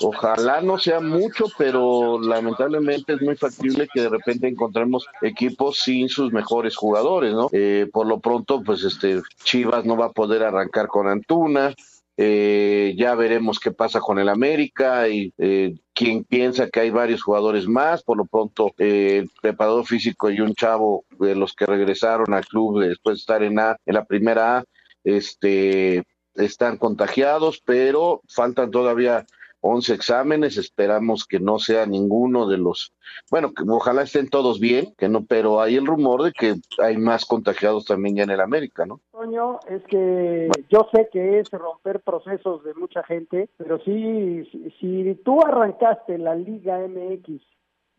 [0.00, 6.08] Ojalá no sea mucho, pero lamentablemente es muy factible que de repente encontremos equipos sin
[6.08, 7.34] sus mejores jugadores.
[7.34, 7.50] ¿no?
[7.52, 11.74] Eh, por lo pronto, pues este Chivas no va a poder arrancar con Antuna.
[12.22, 17.22] Eh, ya veremos qué pasa con el América y eh, quien piensa que hay varios
[17.22, 18.02] jugadores más.
[18.02, 22.44] Por lo pronto, eh, el preparador físico y un chavo de los que regresaron al
[22.44, 24.64] club después de estar en, a, en la primera A,
[25.02, 26.02] este,
[26.34, 29.24] están contagiados, pero faltan todavía
[29.62, 32.94] 11 exámenes, esperamos que no sea ninguno de los,
[33.30, 36.96] bueno, que ojalá estén todos bien, que no, pero hay el rumor de que hay
[36.96, 39.00] más contagiados también ya en el América, ¿no?
[39.12, 44.44] Toño, es que yo sé que es romper procesos de mucha gente, pero sí,
[44.80, 47.42] si, tú arrancaste la Liga MX,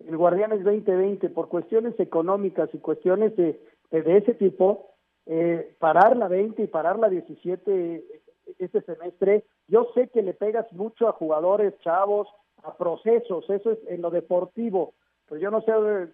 [0.07, 4.95] el Guardianes 2020, por cuestiones económicas y cuestiones de, de, ese tipo,
[5.27, 8.20] eh, parar la 20 y parar la 17
[8.59, 9.45] este semestre.
[9.67, 12.27] Yo sé que le pegas mucho a jugadores chavos,
[12.63, 14.93] a procesos, eso es en lo deportivo,
[15.27, 15.71] pero yo no sé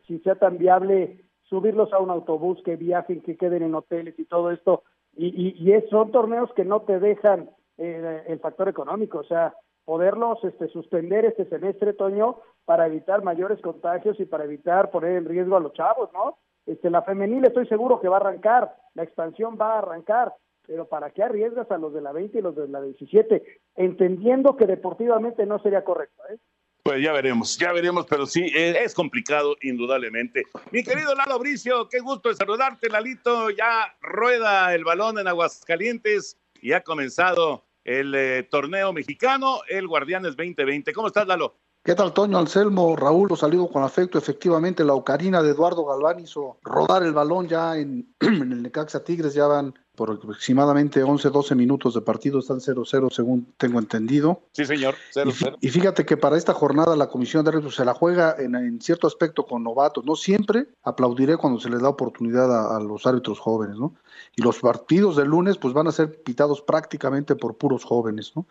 [0.08, 4.26] si sea tan viable subirlos a un autobús, que viajen, que queden en hoteles y
[4.26, 4.84] todo esto.
[5.16, 10.44] Y, y, son torneos que no te dejan eh, el factor económico, o sea, poderlos
[10.44, 15.56] este, suspender este semestre, Toño, para evitar mayores contagios y para evitar poner en riesgo
[15.56, 16.38] a los chavos, ¿no?
[16.66, 20.34] Este, la femenil estoy seguro que va a arrancar, la expansión va a arrancar,
[20.68, 23.62] pero ¿para qué arriesgas a los de la 20 y los de la 17?
[23.78, 26.22] Entendiendo que deportivamente no sería correcto.
[26.30, 26.38] ¿eh?
[26.84, 30.44] Pues ya veremos, ya veremos, pero sí, es complicado, indudablemente.
[30.72, 33.50] Mi querido Lalo Bricio, qué gusto saludarte, Lalito.
[33.50, 40.36] Ya rueda el balón en Aguascalientes y ha comenzado el eh, torneo mexicano, el Guardianes
[40.36, 40.92] 2020.
[40.92, 41.56] ¿Cómo estás, Lalo?
[41.88, 42.98] ¿Qué tal, Toño Anselmo?
[42.98, 44.18] Raúl, lo saludo con afecto.
[44.18, 49.06] Efectivamente, la ocarina de Eduardo Galván hizo rodar el balón ya en, en el Necaxa
[49.06, 49.34] Tigres.
[49.34, 52.40] Ya van por aproximadamente 11, 12 minutos de partido.
[52.40, 54.42] Están 0-0, según tengo entendido.
[54.52, 54.96] Sí, señor.
[55.16, 55.60] Y, 0-0.
[55.62, 58.82] y fíjate que para esta jornada la comisión de árbitros se la juega en, en
[58.82, 60.04] cierto aspecto con novatos.
[60.04, 63.96] No siempre aplaudiré cuando se les da oportunidad a, a los árbitros jóvenes, ¿no?
[64.36, 68.46] Y los partidos del lunes pues van a ser pitados prácticamente por puros jóvenes, ¿no?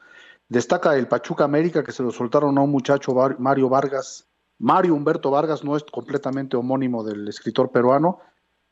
[0.49, 4.27] Destaca el Pachuca América que se lo soltaron a un muchacho Mario Vargas.
[4.59, 8.21] Mario Humberto Vargas no es completamente homónimo del escritor peruano,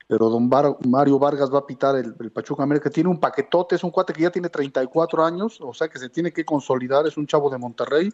[0.07, 2.91] pero don Mario Vargas va a pitar el, el Pachuca América.
[2.91, 6.09] Tiene un paquetote, es un cuate que ya tiene 34 años, o sea que se
[6.09, 8.13] tiene que consolidar, es un chavo de Monterrey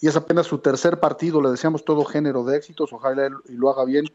[0.00, 1.40] y es apenas su tercer partido.
[1.40, 4.06] Le deseamos todo género de éxitos, ojalá él y lo haga bien.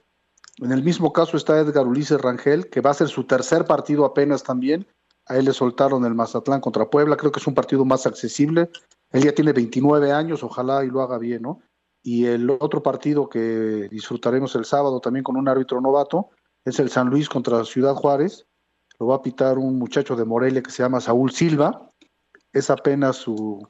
[0.57, 4.03] En el mismo caso está Edgar Ulises Rangel, que va a ser su tercer partido
[4.03, 4.87] apenas también.
[5.29, 8.69] A él le soltaron el Mazatlán contra Puebla, creo que es un partido más accesible.
[9.11, 11.61] Él ya tiene 29 años, ojalá y lo haga bien, ¿no?
[12.03, 16.29] Y el otro partido que disfrutaremos el sábado también con un árbitro novato
[16.65, 18.47] es el San Luis contra Ciudad Juárez.
[18.99, 21.91] Lo va a pitar un muchacho de Morelia que se llama Saúl Silva.
[22.51, 23.67] Es apenas su,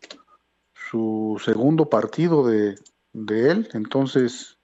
[0.73, 2.75] su segundo partido de,
[3.13, 4.57] de él, entonces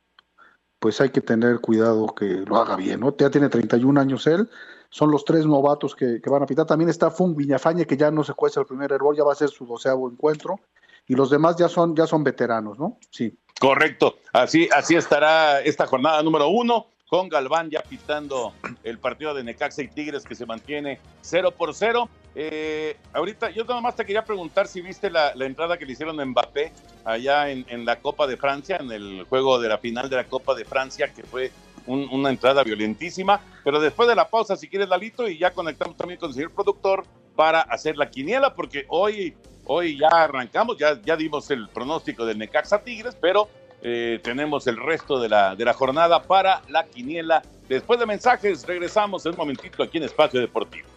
[0.80, 3.16] pues hay que tener cuidado que lo haga bien, ¿no?
[3.18, 4.50] Ya tiene 31 años él,
[4.96, 6.66] son los tres novatos que, que van a pitar.
[6.66, 9.36] También está Fung Viñafañe, que ya no se cuesta el primer error, ya va a
[9.36, 10.62] ser su doceavo encuentro,
[11.06, 12.98] y los demás ya son, ya son veteranos, ¿no?
[13.10, 13.38] Sí.
[13.60, 14.16] Correcto.
[14.32, 18.54] Así, así estará esta jornada número uno, con Galván ya pitando
[18.86, 22.08] el partido de Necaxa y Tigres que se mantiene 0 por 0.
[22.34, 25.92] Eh, ahorita, yo nada más te quería preguntar si viste la, la entrada que le
[25.92, 26.72] hicieron a Mbappé
[27.04, 30.24] allá en, en la Copa de Francia, en el juego de la final de la
[30.24, 31.52] Copa de Francia, que fue
[31.88, 33.40] un- una entrada violentísima.
[33.64, 36.52] Pero después de la pausa, si quieres, Lalito, y ya conectamos también con el señor
[36.52, 37.04] productor
[37.36, 42.38] para hacer la quiniela, porque hoy, hoy ya arrancamos, ya, ya dimos el pronóstico del
[42.38, 43.50] Necaxa Tigres, pero
[43.82, 47.42] eh, tenemos el resto de la, de la jornada para la quiniela.
[47.68, 50.88] Después de mensajes, regresamos en un momentito aquí en Espacio Deportivo.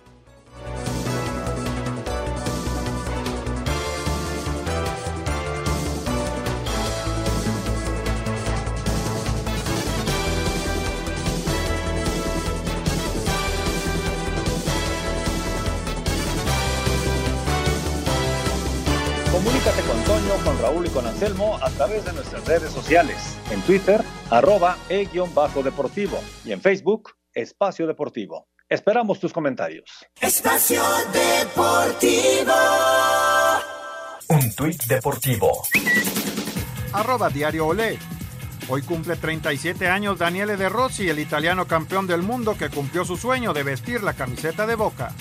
[20.78, 23.36] Raúl y con Anselmo a través de nuestras redes sociales.
[23.50, 24.00] En Twitter,
[24.30, 26.20] arroba e-deportivo.
[26.44, 28.46] Y en Facebook, Espacio Deportivo.
[28.68, 30.06] Esperamos tus comentarios.
[30.20, 32.52] Espacio Deportivo.
[34.28, 35.62] Un tuit deportivo.
[36.92, 37.98] Arroba Diario Olé.
[38.68, 43.16] Hoy cumple 37 años Daniele De Rossi, el italiano campeón del mundo que cumplió su
[43.16, 45.12] sueño de vestir la camiseta de Boca.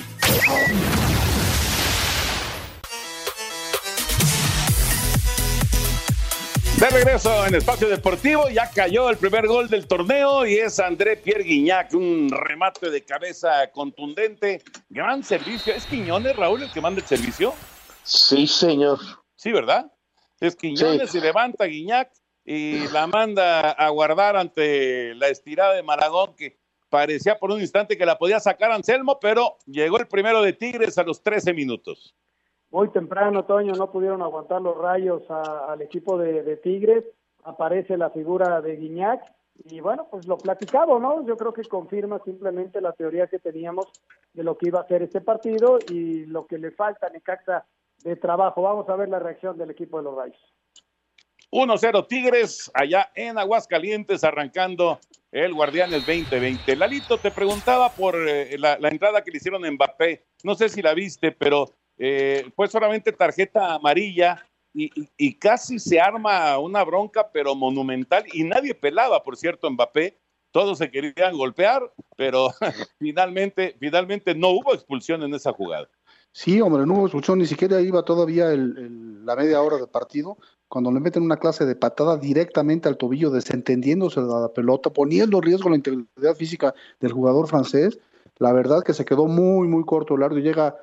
[6.88, 11.18] De regreso en Espacio Deportivo, ya cayó el primer gol del torneo y es André
[11.18, 14.62] Pierre Guignac, un remate de cabeza contundente.
[14.88, 15.74] Gran servicio.
[15.74, 17.54] ¿Es Quiñones, Raúl, el que manda el servicio?
[18.04, 19.00] Sí, señor.
[19.36, 19.92] Sí, ¿verdad?
[20.40, 22.10] Es Quiñones y levanta a Guiñac
[22.46, 26.58] y la manda a guardar ante la estirada de Maragón que
[26.90, 30.98] parecía por un instante que la podía sacar Anselmo, pero llegó el primero de Tigres
[30.98, 32.16] a los 13 minutos.
[32.78, 37.03] Muy temprano, Toño, no pudieron aguantar los rayos al equipo de, Tigres.
[37.43, 39.19] Aparece la figura de Guiñac
[39.65, 41.25] y bueno, pues lo platicado, ¿no?
[41.25, 43.88] Yo creo que confirma simplemente la teoría que teníamos
[44.32, 47.65] de lo que iba a ser este partido y lo que le falta a Necaxa
[48.03, 48.61] de trabajo.
[48.61, 50.53] Vamos a ver la reacción del equipo de los rayos.
[51.49, 54.99] 1-0 Tigres allá en Aguascalientes arrancando
[55.32, 56.75] el Guardianes 2020.
[56.75, 60.28] Lalito, te preguntaba por eh, la, entrada que le hicieron a Mbappé.
[60.43, 64.43] No sé si la viste, pero eh, fue solamente tarjeta amarilla
[64.74, 68.26] y, casi se arma una bronca, pero monumental.
[68.32, 70.20] Y nadie pelaba, por cierto, Mbappé.
[70.52, 71.82] Todos se querían golpear,
[72.16, 72.50] pero
[73.00, 75.89] finalmente, finalmente no hubo expulsión en esa jugada.
[76.32, 80.38] Sí, hombre, no hubo expulsión, ni siquiera iba todavía el- la media hora de partido,
[80.68, 85.38] cuando le meten una clase de patada directamente al tobillo, desentendiéndose de la pelota, poniendo
[85.38, 88.00] en riesgo la integridad física del jugador francés.
[88.38, 90.76] La verdad que se quedó muy, muy corto el árbitro, llega,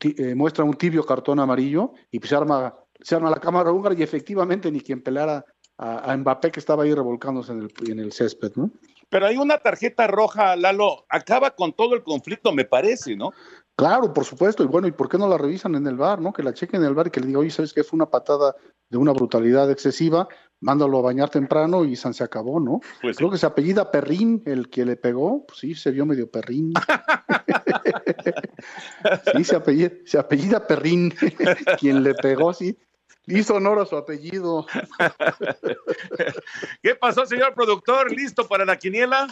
[0.00, 3.94] eh, muestra un tibio cartón amarillo y pues se arma, se arma la cámara húngara
[3.98, 5.44] y efectivamente ni quien pelara
[5.78, 8.70] a, a Mbappé que estaba ahí revolcándose en el, en el césped, ¿no?
[9.10, 13.32] Pero hay una tarjeta roja, Lalo, acaba con todo el conflicto, me parece, ¿no?
[13.74, 16.32] Claro, por supuesto, y bueno, ¿y por qué no la revisan en el bar, no?
[16.32, 17.84] Que la chequen en el bar y que le diga, oye, ¿sabes qué?
[17.84, 18.54] Fue una patada
[18.90, 20.28] de una brutalidad excesiva,
[20.60, 22.80] mándalo a bañar temprano y san se acabó, ¿no?
[23.00, 26.30] Pues Creo que se apellida Perrín, el que le pegó, pues sí, se vio medio
[26.30, 26.72] Perrín.
[29.36, 31.10] sí, se apellida, se apellida Perrín,
[31.78, 32.78] quien le pegó, sí.
[33.26, 34.66] Hizo honor a su apellido.
[36.82, 38.10] ¿Qué pasó, señor productor?
[38.10, 39.28] ¿Listo para la quiniela?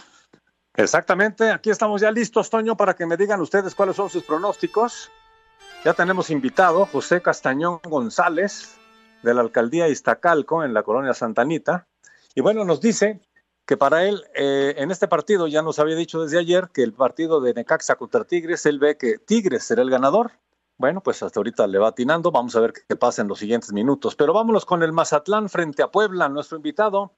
[0.74, 5.11] Exactamente, aquí estamos ya listos, Toño, para que me digan ustedes cuáles son sus pronósticos.
[5.85, 8.77] Ya tenemos invitado José Castañón González
[9.23, 11.87] de la alcaldía Iztacalco en la colonia Santanita.
[12.35, 13.21] Y bueno, nos dice
[13.67, 16.93] que para él, eh, en este partido, ya nos había dicho desde ayer que el
[16.93, 20.33] partido de Necaxa contra Tigres, él ve que Tigres será el ganador.
[20.79, 22.31] Bueno, pues hasta ahorita le va atinando.
[22.31, 24.14] Vamos a ver qué pasa en los siguientes minutos.
[24.14, 26.29] Pero vámonos con el Mazatlán frente a Puebla.
[26.29, 27.12] Nuestro invitado,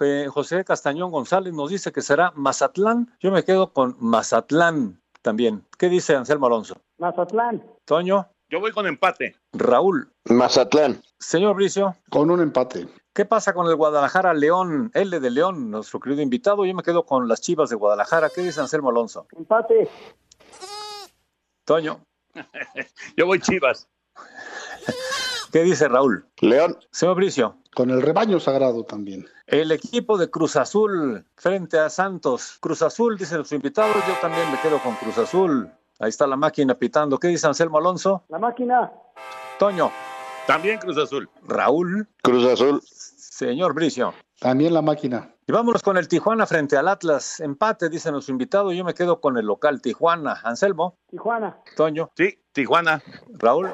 [0.00, 3.12] eh, José Castañón González, nos dice que será Mazatlán.
[3.20, 5.66] Yo me quedo con Mazatlán también.
[5.76, 6.76] ¿Qué dice Anselmo Alonso?
[6.98, 7.62] Mazatlán.
[7.84, 8.28] Toño.
[8.50, 9.36] Yo voy con empate.
[9.52, 10.12] Raúl.
[10.24, 11.00] Mazatlán.
[11.20, 11.94] Señor Bricio.
[12.10, 12.88] Con un empate.
[13.14, 14.90] ¿Qué pasa con el Guadalajara León?
[14.92, 16.64] L de León, nuestro querido invitado.
[16.64, 18.28] Yo me quedo con las Chivas de Guadalajara.
[18.28, 19.28] ¿Qué dice Anselmo Alonso?
[19.36, 19.88] Empate.
[21.64, 22.04] Toño.
[23.16, 23.88] Yo voy Chivas.
[25.52, 26.26] ¿Qué dice Raúl?
[26.40, 26.76] León.
[26.90, 27.56] Señor Bricio.
[27.72, 29.28] Con el rebaño sagrado también.
[29.46, 32.58] El equipo de Cruz Azul frente a Santos.
[32.60, 33.94] Cruz Azul, dice nuestro invitado.
[33.94, 35.70] Yo también me quedo con Cruz Azul.
[36.00, 37.18] Ahí está la máquina pitando.
[37.18, 38.24] ¿Qué dice Anselmo Alonso?
[38.30, 38.90] La máquina.
[39.58, 39.92] Toño.
[40.46, 41.28] También Cruz Azul.
[41.46, 42.08] Raúl.
[42.22, 42.80] Cruz Azul.
[42.82, 44.14] Señor Bricio.
[44.40, 45.34] También la máquina.
[45.46, 47.40] Y vámonos con el Tijuana frente al Atlas.
[47.40, 48.72] Empate, dice nuestro invitado.
[48.72, 50.40] Yo me quedo con el local Tijuana.
[50.42, 50.96] Anselmo.
[51.10, 51.58] Tijuana.
[51.76, 52.10] Toño.
[52.16, 53.02] Sí, Tijuana.
[53.34, 53.70] Raúl.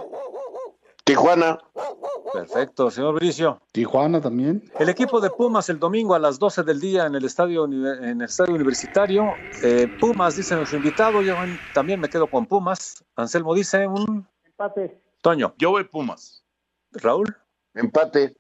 [1.07, 1.57] Tijuana.
[2.33, 3.61] Perfecto, señor Bricio.
[3.71, 4.69] Tijuana también.
[4.81, 8.21] El equipo de Pumas el domingo a las 12 del día en el estadio, en
[8.21, 9.33] el estadio universitario.
[9.63, 11.23] Eh, Pumas, dice nuestro invitado.
[11.23, 11.37] Yo
[11.73, 13.05] también me quedo con Pumas.
[13.15, 14.27] Anselmo dice un.
[14.45, 15.01] Empate.
[15.23, 15.55] Toño.
[15.59, 16.45] Yo voy Pumas.
[16.91, 17.37] Raúl.
[17.75, 18.37] Empate.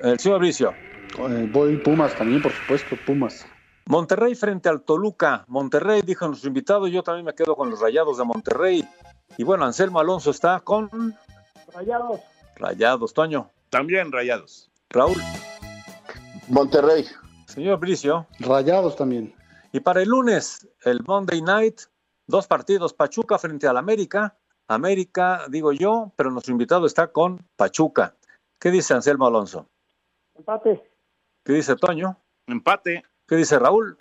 [0.00, 0.72] El señor Bricio.
[1.18, 3.44] Eh, voy Pumas también, por supuesto, Pumas.
[3.86, 5.44] Monterrey frente al Toluca.
[5.48, 6.86] Monterrey, dijo nuestro invitado.
[6.86, 8.88] Yo también me quedo con los rayados de Monterrey.
[9.36, 11.16] Y bueno, Anselmo Alonso está con.
[11.72, 12.20] Rayados.
[12.56, 13.50] Rayados, Toño.
[13.70, 14.70] También Rayados.
[14.90, 15.20] Raúl.
[16.48, 17.06] Monterrey.
[17.46, 18.26] Señor Bricio.
[18.40, 19.34] Rayados también.
[19.72, 21.82] Y para el lunes, el Monday Night,
[22.26, 24.36] dos partidos, Pachuca frente al América.
[24.66, 28.14] América, digo yo, pero nuestro invitado está con Pachuca.
[28.58, 29.68] ¿Qué dice Anselmo Alonso?
[30.34, 30.82] Empate.
[31.44, 32.18] ¿Qué dice Toño?
[32.46, 33.04] Empate.
[33.26, 33.98] ¿Qué dice Raúl?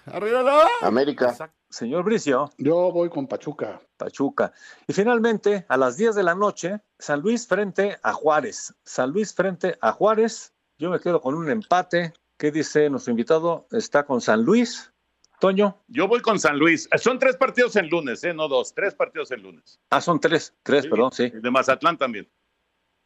[0.82, 1.52] América.
[1.70, 2.50] Señor Bricio.
[2.58, 3.82] Yo voy con Pachuca.
[3.98, 4.54] Pachuca.
[4.88, 8.74] Y finalmente, a las 10 de la noche, San Luis frente a Juárez.
[8.84, 10.54] San Luis frente a Juárez.
[10.78, 12.14] Yo me quedo con un empate.
[12.38, 13.68] ¿Qué dice nuestro invitado?
[13.72, 14.94] Está con San Luis.
[15.40, 15.84] Toño.
[15.88, 16.90] Yo voy con San Luis.
[16.98, 18.34] Son tres partidos en lunes, ¿eh?
[18.34, 18.74] no dos.
[18.74, 19.80] Tres partidos en lunes.
[19.90, 20.56] Ah, son tres.
[20.64, 21.30] Tres, Sí, perdón, sí.
[21.30, 22.28] De Mazatlán también.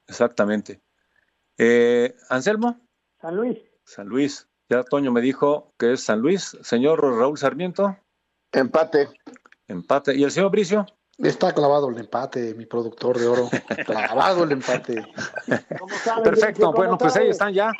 [0.07, 0.81] Exactamente.
[1.57, 2.79] Eh, Anselmo.
[3.19, 3.59] San Luis.
[3.83, 4.47] San Luis.
[4.69, 6.57] Ya Toño me dijo que es San Luis.
[6.61, 7.97] Señor Raúl Sarmiento.
[8.51, 9.09] Empate.
[9.67, 10.15] Empate.
[10.15, 10.85] ¿Y el señor Bricio?
[11.17, 13.49] Está clavado el empate, mi productor de oro.
[13.85, 15.05] clavado el empate.
[16.23, 16.71] Perfecto.
[16.73, 17.71] Bueno, pues ahí están ya.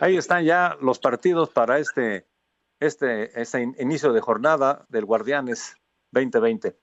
[0.00, 2.26] Ahí están ya los partidos para este,
[2.80, 5.76] este, este in- inicio de jornada del Guardianes
[6.12, 6.76] 2020.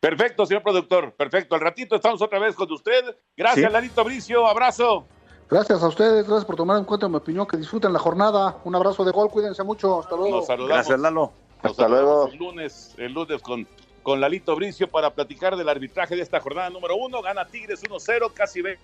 [0.00, 1.12] Perfecto, señor productor.
[1.14, 1.54] Perfecto.
[1.54, 3.16] Al ratito estamos otra vez con usted.
[3.36, 3.72] Gracias, Sí.
[3.72, 4.46] Lalito Bricio.
[4.46, 5.06] Abrazo.
[5.50, 8.58] Gracias a ustedes, gracias por tomar en cuenta mi opinión, que disfruten la jornada.
[8.64, 10.36] Un abrazo de gol, cuídense mucho, hasta luego.
[10.36, 10.88] Nos saludamos.
[10.98, 11.32] Lalo.
[11.62, 12.28] Nos Hasta luego.
[12.28, 13.66] El lunes, el lunes con,
[14.02, 17.22] con Lalito Bricio para platicar del arbitraje de esta jornada número uno.
[17.22, 18.82] Gana Tigres 1-0, casi 20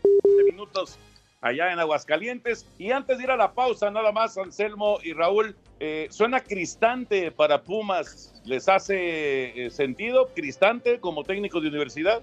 [0.50, 0.98] minutos
[1.40, 2.66] allá en Aguascalientes.
[2.78, 7.30] Y antes de ir a la pausa, nada más, Anselmo y Raúl, eh, suena Cristante
[7.30, 8.34] para Pumas.
[8.44, 12.22] ¿Les hace eh, sentido Cristante como técnico de universidad?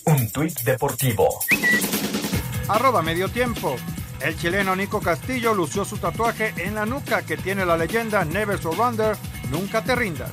[0.06, 1.40] Un tuit deportivo.
[2.68, 3.76] Arroba medio tiempo.
[4.22, 8.60] El chileno Nico Castillo lució su tatuaje en la nuca que tiene la leyenda Never
[8.60, 9.18] Surrender,
[9.50, 10.32] nunca te rindas.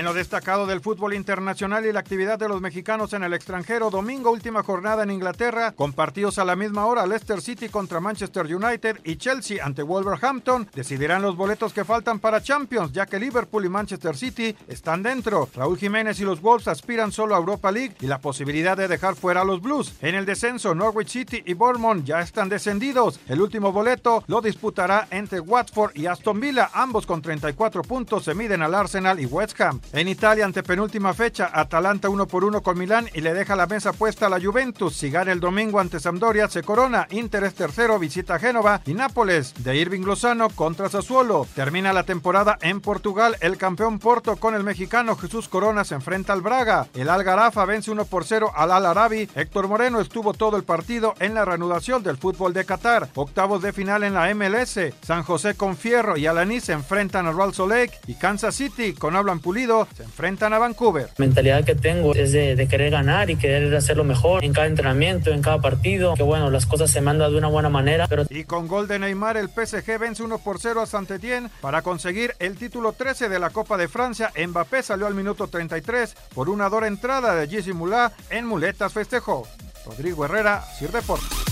[0.00, 3.90] En lo destacado del fútbol internacional y la actividad de los mexicanos en el extranjero,
[3.90, 8.46] domingo última jornada en Inglaterra, con partidos a la misma hora, Leicester City contra Manchester
[8.46, 13.66] United y Chelsea ante Wolverhampton decidirán los boletos que faltan para Champions, ya que Liverpool
[13.66, 15.50] y Manchester City están dentro.
[15.54, 19.16] Raúl Jiménez y los Wolves aspiran solo a Europa League y la posibilidad de dejar
[19.16, 19.96] fuera a los Blues.
[20.00, 23.20] En el descenso, Norwich City y Bournemouth ya están descendidos.
[23.28, 28.34] El último boleto lo disputará entre Watford y Aston Villa, ambos con 34 puntos se
[28.34, 29.78] miden al Arsenal y West Ham.
[29.92, 33.66] En Italia, ante penúltima fecha, Atalanta 1 por 1 con Milán y le deja la
[33.66, 34.94] mesa puesta a la Juventus.
[34.94, 37.08] Si gana el domingo ante Sampdoria, se corona.
[37.10, 41.44] Inter es tercero, visita Génova y Nápoles de Irving Lozano contra Sassuolo.
[41.56, 43.36] Termina la temporada en Portugal.
[43.40, 46.86] El campeón Porto con el mexicano Jesús Corona se enfrenta al Braga.
[46.94, 49.28] El Algarafa vence 1 por 0 al Al Arabi.
[49.34, 53.08] Héctor Moreno estuvo todo el partido en la reanudación del fútbol de Qatar.
[53.16, 54.78] Octavos de final en la MLS.
[55.02, 59.16] San José con Fierro y Alaní se enfrentan a Real Lake y Kansas City con
[59.16, 61.08] Hablan Pulido se enfrentan a Vancouver.
[61.16, 64.66] La mentalidad que tengo es de, de, querer ganar y querer hacerlo mejor en cada
[64.66, 66.14] entrenamiento, en cada partido.
[66.14, 68.06] Que bueno, las cosas se mandan de una buena manera.
[68.08, 68.24] Pero...
[68.28, 72.34] Y con gol de Neymar, el PSG vence 1 por 0 a Saint-Étienne para conseguir
[72.38, 74.32] el título 13 de la Copa de Francia.
[74.36, 79.46] Mbappé salió al minuto 33 por una dora entrada de Mulá en muletas festejó.
[79.84, 81.49] Rodrigo Herrera, Sir Deportes.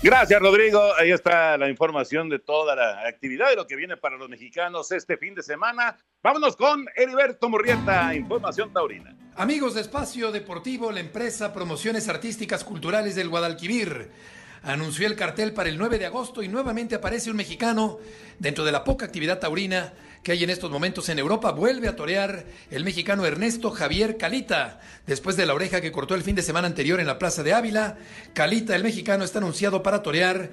[0.00, 0.80] Gracias, Rodrigo.
[0.96, 4.92] Ahí está la información de toda la actividad de lo que viene para los mexicanos
[4.92, 5.96] este fin de semana.
[6.22, 9.16] Vámonos con Heriberto Murrieta, Información Taurina.
[9.34, 14.12] Amigos de Espacio Deportivo, la empresa Promociones Artísticas Culturales del Guadalquivir
[14.62, 17.98] anunció el cartel para el 9 de agosto y nuevamente aparece un mexicano
[18.38, 19.92] dentro de la poca actividad taurina
[20.22, 21.52] que hay en estos momentos en Europa.
[21.52, 24.80] Vuelve a torear el mexicano Ernesto Javier Calita.
[25.06, 27.54] Después de la oreja que cortó el fin de semana anterior en la Plaza de
[27.54, 27.96] Ávila,
[28.34, 30.50] Calita, el mexicano, está anunciado para torear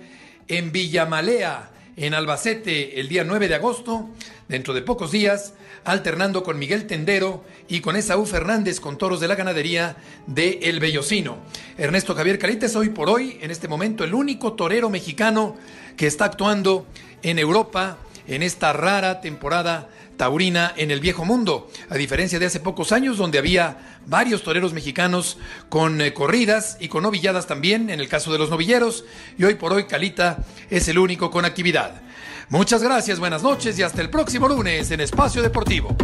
[0.47, 4.09] en Villamalea, en Albacete, el día 9 de agosto,
[4.47, 5.53] dentro de pocos días,
[5.85, 9.95] alternando con Miguel Tendero y con Esaú Fernández con toros de la ganadería
[10.27, 11.37] de El Bellocino.
[11.77, 15.55] Ernesto Javier Calita es hoy por hoy, en este momento, el único torero mexicano
[15.95, 16.85] que está actuando
[17.23, 17.97] en Europa
[18.27, 23.17] en esta rara temporada taurina en el viejo mundo, a diferencia de hace pocos años
[23.17, 25.37] donde había varios toreros mexicanos
[25.69, 29.05] con eh, corridas y con novilladas también, en el caso de los novilleros,
[29.37, 30.37] y hoy por hoy Calita
[30.69, 32.01] es el único con actividad.
[32.49, 35.95] Muchas gracias, buenas noches y hasta el próximo lunes en Espacio Deportivo.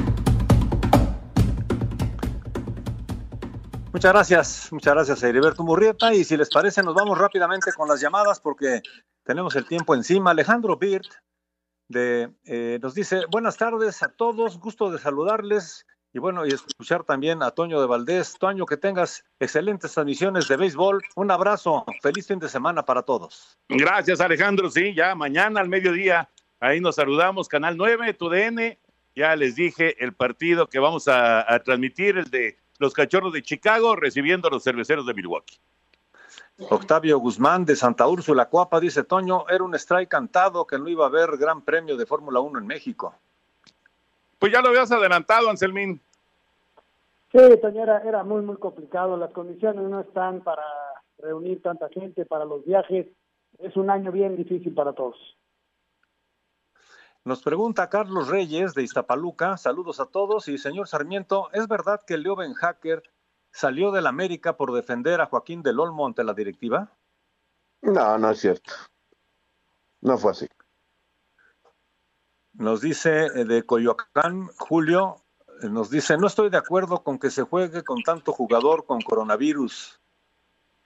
[3.93, 7.87] Muchas gracias, muchas gracias a Heriberto Murrieta y si les parece nos vamos rápidamente con
[7.87, 8.81] las llamadas porque
[9.23, 10.31] tenemos el tiempo encima.
[10.31, 11.05] Alejandro Birt
[11.91, 17.03] de, eh, nos dice, buenas tardes a todos, gusto de saludarles y bueno, y escuchar
[17.03, 18.35] también a Toño de Valdés.
[18.37, 21.01] Toño, que tengas excelentes transmisiones de béisbol.
[21.15, 23.57] Un abrazo, feliz fin de semana para todos.
[23.69, 26.29] Gracias Alejandro, sí, ya mañana al mediodía,
[26.59, 28.77] ahí nos saludamos, Canal 9, TUDN,
[29.15, 33.43] ya les dije el partido que vamos a, a transmitir, el de los Cachorros de
[33.43, 35.59] Chicago recibiendo a los Cerveceros de Milwaukee.
[36.69, 41.05] Octavio Guzmán de Santa Úrsula Cuapa dice, Toño, era un strike cantado que no iba
[41.05, 43.15] a haber gran premio de Fórmula 1 en México.
[44.39, 46.01] Pues ya lo habías adelantado, Anselmín.
[47.31, 49.17] Sí, Toño, era, era muy, muy complicado.
[49.17, 50.63] Las condiciones no están para
[51.17, 53.07] reunir tanta gente, para los viajes.
[53.59, 55.17] Es un año bien difícil para todos.
[57.23, 62.17] Nos pregunta Carlos Reyes de Iztapaluca, saludos a todos y señor Sarmiento, ¿es verdad que
[62.17, 63.03] Leo Ben Hacker
[63.51, 66.91] salió del América por defender a Joaquín del Olmo ante la directiva?
[67.81, 68.73] No, no es cierto.
[70.01, 70.47] No fue así.
[72.53, 75.17] Nos dice eh, de Coyoacán, Julio,
[75.61, 79.01] eh, nos dice, no estoy de acuerdo con que se juegue con tanto jugador con
[79.01, 79.99] coronavirus,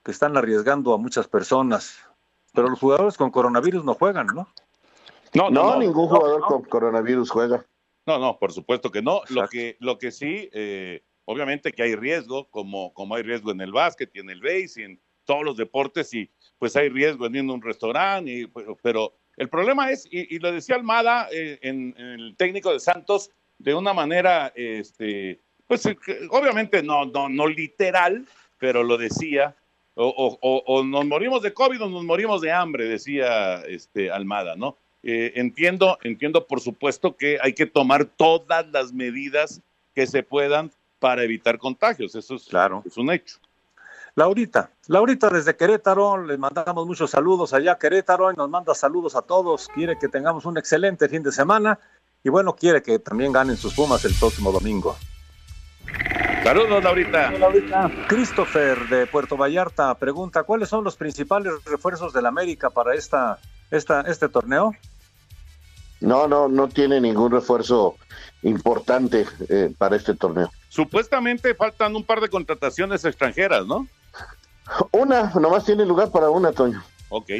[0.04, 1.98] que están arriesgando a muchas personas.
[2.52, 4.48] Pero los jugadores con coronavirus no juegan, ¿no?
[5.34, 7.66] No, no, no ningún jugador no, con coronavirus juega.
[8.06, 9.22] No, no, por supuesto que no.
[9.28, 13.60] Lo que, lo que sí, eh, obviamente que hay riesgo, como, como hay riesgo en
[13.60, 17.26] el básquet y en el base y en todos los deportes, y pues hay riesgo
[17.26, 18.46] en un restaurante, y,
[18.82, 23.74] pero el problema es, y, lo decía Almada, eh, en, el técnico de Santos, de
[23.74, 25.84] una manera, este, pues
[26.30, 28.24] obviamente no, no, no literal,
[28.58, 29.54] pero lo decía,
[29.94, 34.54] o, o, o, nos morimos de COVID o nos morimos de hambre, decía este, Almada,
[34.54, 34.76] ¿no?
[35.02, 39.62] Eh, entiendo, entiendo por supuesto que hay que tomar todas las medidas
[39.94, 42.82] que se puedan para evitar contagios, eso es, claro.
[42.84, 43.38] es un hecho.
[44.14, 49.14] Laurita, Laurita desde Querétaro, les mandamos muchos saludos allá a Querétaro y nos manda saludos
[49.14, 51.78] a todos, quiere que tengamos un excelente fin de semana
[52.24, 54.96] y bueno, quiere que también ganen sus Pumas el próximo domingo.
[56.42, 57.30] Saludos, Laurita.
[57.32, 57.90] Laurita.
[58.08, 63.38] Christopher de Puerto Vallarta pregunta, ¿cuáles son los principales refuerzos del América para esta,
[63.70, 64.72] esta, este torneo?
[66.00, 67.96] No, no, no tiene ningún refuerzo
[68.42, 70.50] importante eh, para este torneo.
[70.68, 73.86] Supuestamente faltan un par de contrataciones extranjeras, ¿no?
[74.92, 76.82] Una, nomás tiene lugar para una, Toño.
[77.08, 77.30] Ok.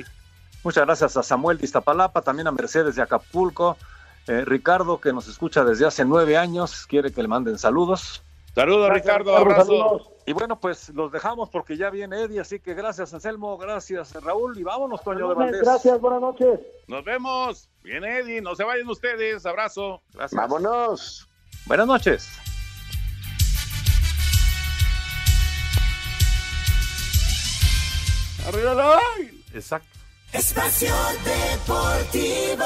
[0.63, 3.77] Muchas gracias a Samuel de Iztapalapa, también a Mercedes de Acapulco,
[4.27, 8.23] eh, Ricardo que nos escucha desde hace nueve años, quiere que le manden saludos.
[8.55, 10.16] Saludos, Ricardo, abrazo.
[10.29, 14.59] Y bueno, pues los dejamos porque ya viene Eddie, así que gracias Anselmo, gracias Raúl
[14.59, 15.61] y vámonos, Toño de Valdés.
[15.61, 16.59] Gracias, buenas noches.
[16.89, 17.71] Nos vemos.
[17.85, 19.47] Viene Eddie, no se vayan ustedes.
[19.47, 20.03] Abrazo.
[20.13, 20.41] Gracias.
[20.41, 21.29] Vámonos.
[21.67, 22.29] Buenas noches.
[28.49, 29.01] Arriba la
[29.55, 29.89] Exacto.
[30.33, 32.65] Espacio Deportivo.